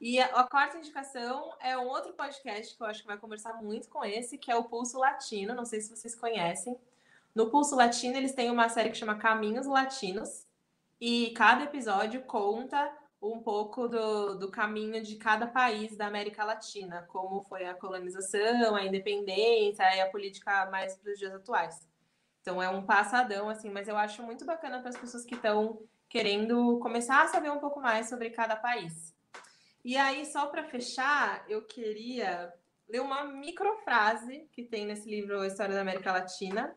[0.00, 3.88] E a, quarta indicação é um outro podcast que eu acho que vai conversar muito
[3.88, 6.78] com esse, que é o Pulso Latino, não sei se vocês conhecem.
[7.34, 10.46] No Pulso Latino, eles têm uma série que chama Caminhos Latinos,
[11.00, 12.90] e cada episódio conta
[13.20, 18.76] um pouco do, do caminho de cada país da América Latina, como foi a colonização,
[18.76, 21.88] a independência e a política mais para os dias atuais.
[22.40, 25.82] Então é um passadão, assim, mas eu acho muito bacana para as pessoas que estão
[26.08, 29.14] querendo começar a saber um pouco mais sobre cada país.
[29.84, 32.52] E aí, só para fechar, eu queria
[32.88, 36.74] ler uma microfrase que tem nesse livro História da América Latina,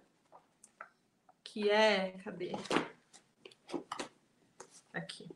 [1.44, 2.12] que é.
[2.24, 2.52] Cadê?
[4.94, 5.30] Aqui.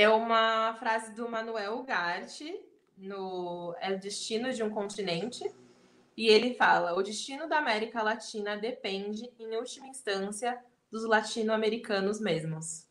[0.00, 2.58] É uma frase do Manuel Ugarte
[2.96, 5.44] no É o Destino de um Continente.
[6.16, 10.58] E ele fala: o destino da América Latina depende, em última instância,
[10.90, 12.88] dos latino-americanos mesmos.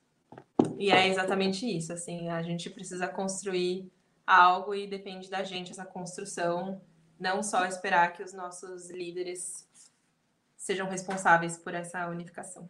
[0.77, 3.91] E é exatamente isso, assim, a gente precisa construir
[4.23, 6.79] algo e depende da gente essa construção,
[7.19, 9.67] não só esperar que os nossos líderes
[10.55, 12.69] sejam responsáveis por essa unificação.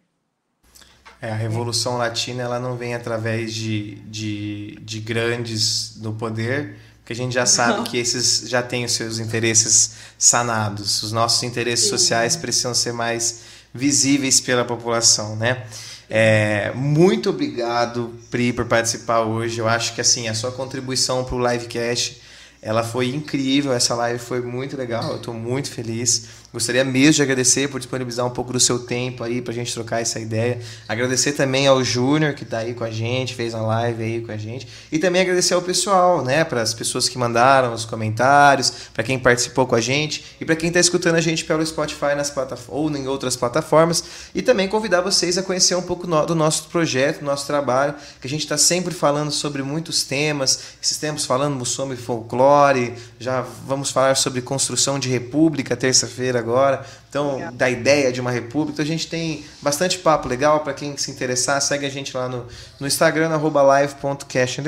[1.22, 7.12] É, a Revolução Latina ela não vem através de, de, de grandes no poder, porque
[7.12, 7.84] a gente já sabe não.
[7.84, 11.04] que esses já têm os seus interesses sanados.
[11.04, 11.92] Os nossos interesses Sim.
[11.92, 13.42] sociais precisam ser mais
[13.74, 15.66] visíveis pela população, né?
[16.10, 19.60] É, muito obrigado, Pri, por participar hoje.
[19.60, 22.22] Eu acho que assim a sua contribuição para o livecast
[22.62, 23.74] ela foi incrível.
[23.74, 25.12] Essa live foi muito legal.
[25.12, 26.26] Eu estou muito feliz.
[26.52, 30.02] Gostaria mesmo de agradecer por disponibilizar um pouco do seu tempo aí pra gente trocar
[30.02, 30.60] essa ideia.
[30.88, 34.32] Agradecer também ao Júnior que tá aí com a gente, fez uma live aí com
[34.32, 34.68] a gente.
[34.92, 39.20] E também agradecer ao pessoal, né, para as pessoas que mandaram os comentários, para quem
[39.20, 42.34] participou com a gente e para quem tá escutando a gente pelo Spotify nas
[42.68, 44.04] ou em outras plataformas.
[44.34, 48.26] E também convidar vocês a conhecer um pouco do nosso projeto, do nosso trabalho, que
[48.26, 50.60] a gente está sempre falando sobre muitos temas.
[50.82, 56.86] Esses tempos falando sobre folclore, já vamos falar sobre construção de república terça-feira agora.
[57.10, 57.52] Então, legal.
[57.52, 58.74] da ideia de uma república.
[58.74, 61.62] Então, a gente tem bastante papo legal para quem se interessar.
[61.62, 62.48] Segue a gente lá no,
[62.80, 64.62] no Instagram, live.cast.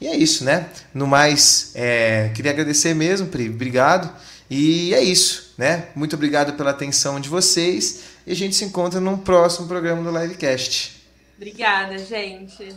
[0.00, 0.68] E é isso, né?
[0.92, 3.48] No mais, é, queria agradecer mesmo, Pri.
[3.48, 4.12] Obrigado.
[4.50, 5.88] E é isso, né?
[5.94, 8.00] Muito obrigado pela atenção de vocês.
[8.26, 11.00] E a gente se encontra num próximo programa do Livecast.
[11.36, 12.74] Obrigada, gente.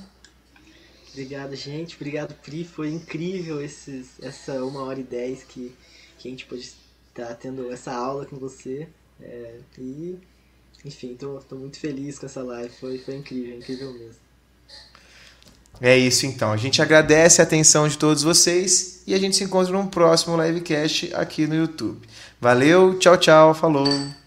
[1.09, 1.95] Obrigado, gente.
[1.95, 2.63] Obrigado, Pri.
[2.63, 5.75] Foi incrível esses, essa uma hora e dez que,
[6.17, 6.71] que a gente pôde
[7.21, 8.87] estar tendo essa aula com você.
[9.21, 10.17] É, e,
[10.83, 12.73] enfim, tô, tô muito feliz com essa live.
[12.79, 14.23] Foi, foi incrível, incrível mesmo.
[15.81, 16.51] É isso então.
[16.51, 20.41] A gente agradece a atenção de todos vocês e a gente se encontra num próximo
[20.41, 22.07] livecast aqui no YouTube.
[22.39, 23.87] Valeu, tchau, tchau, falou.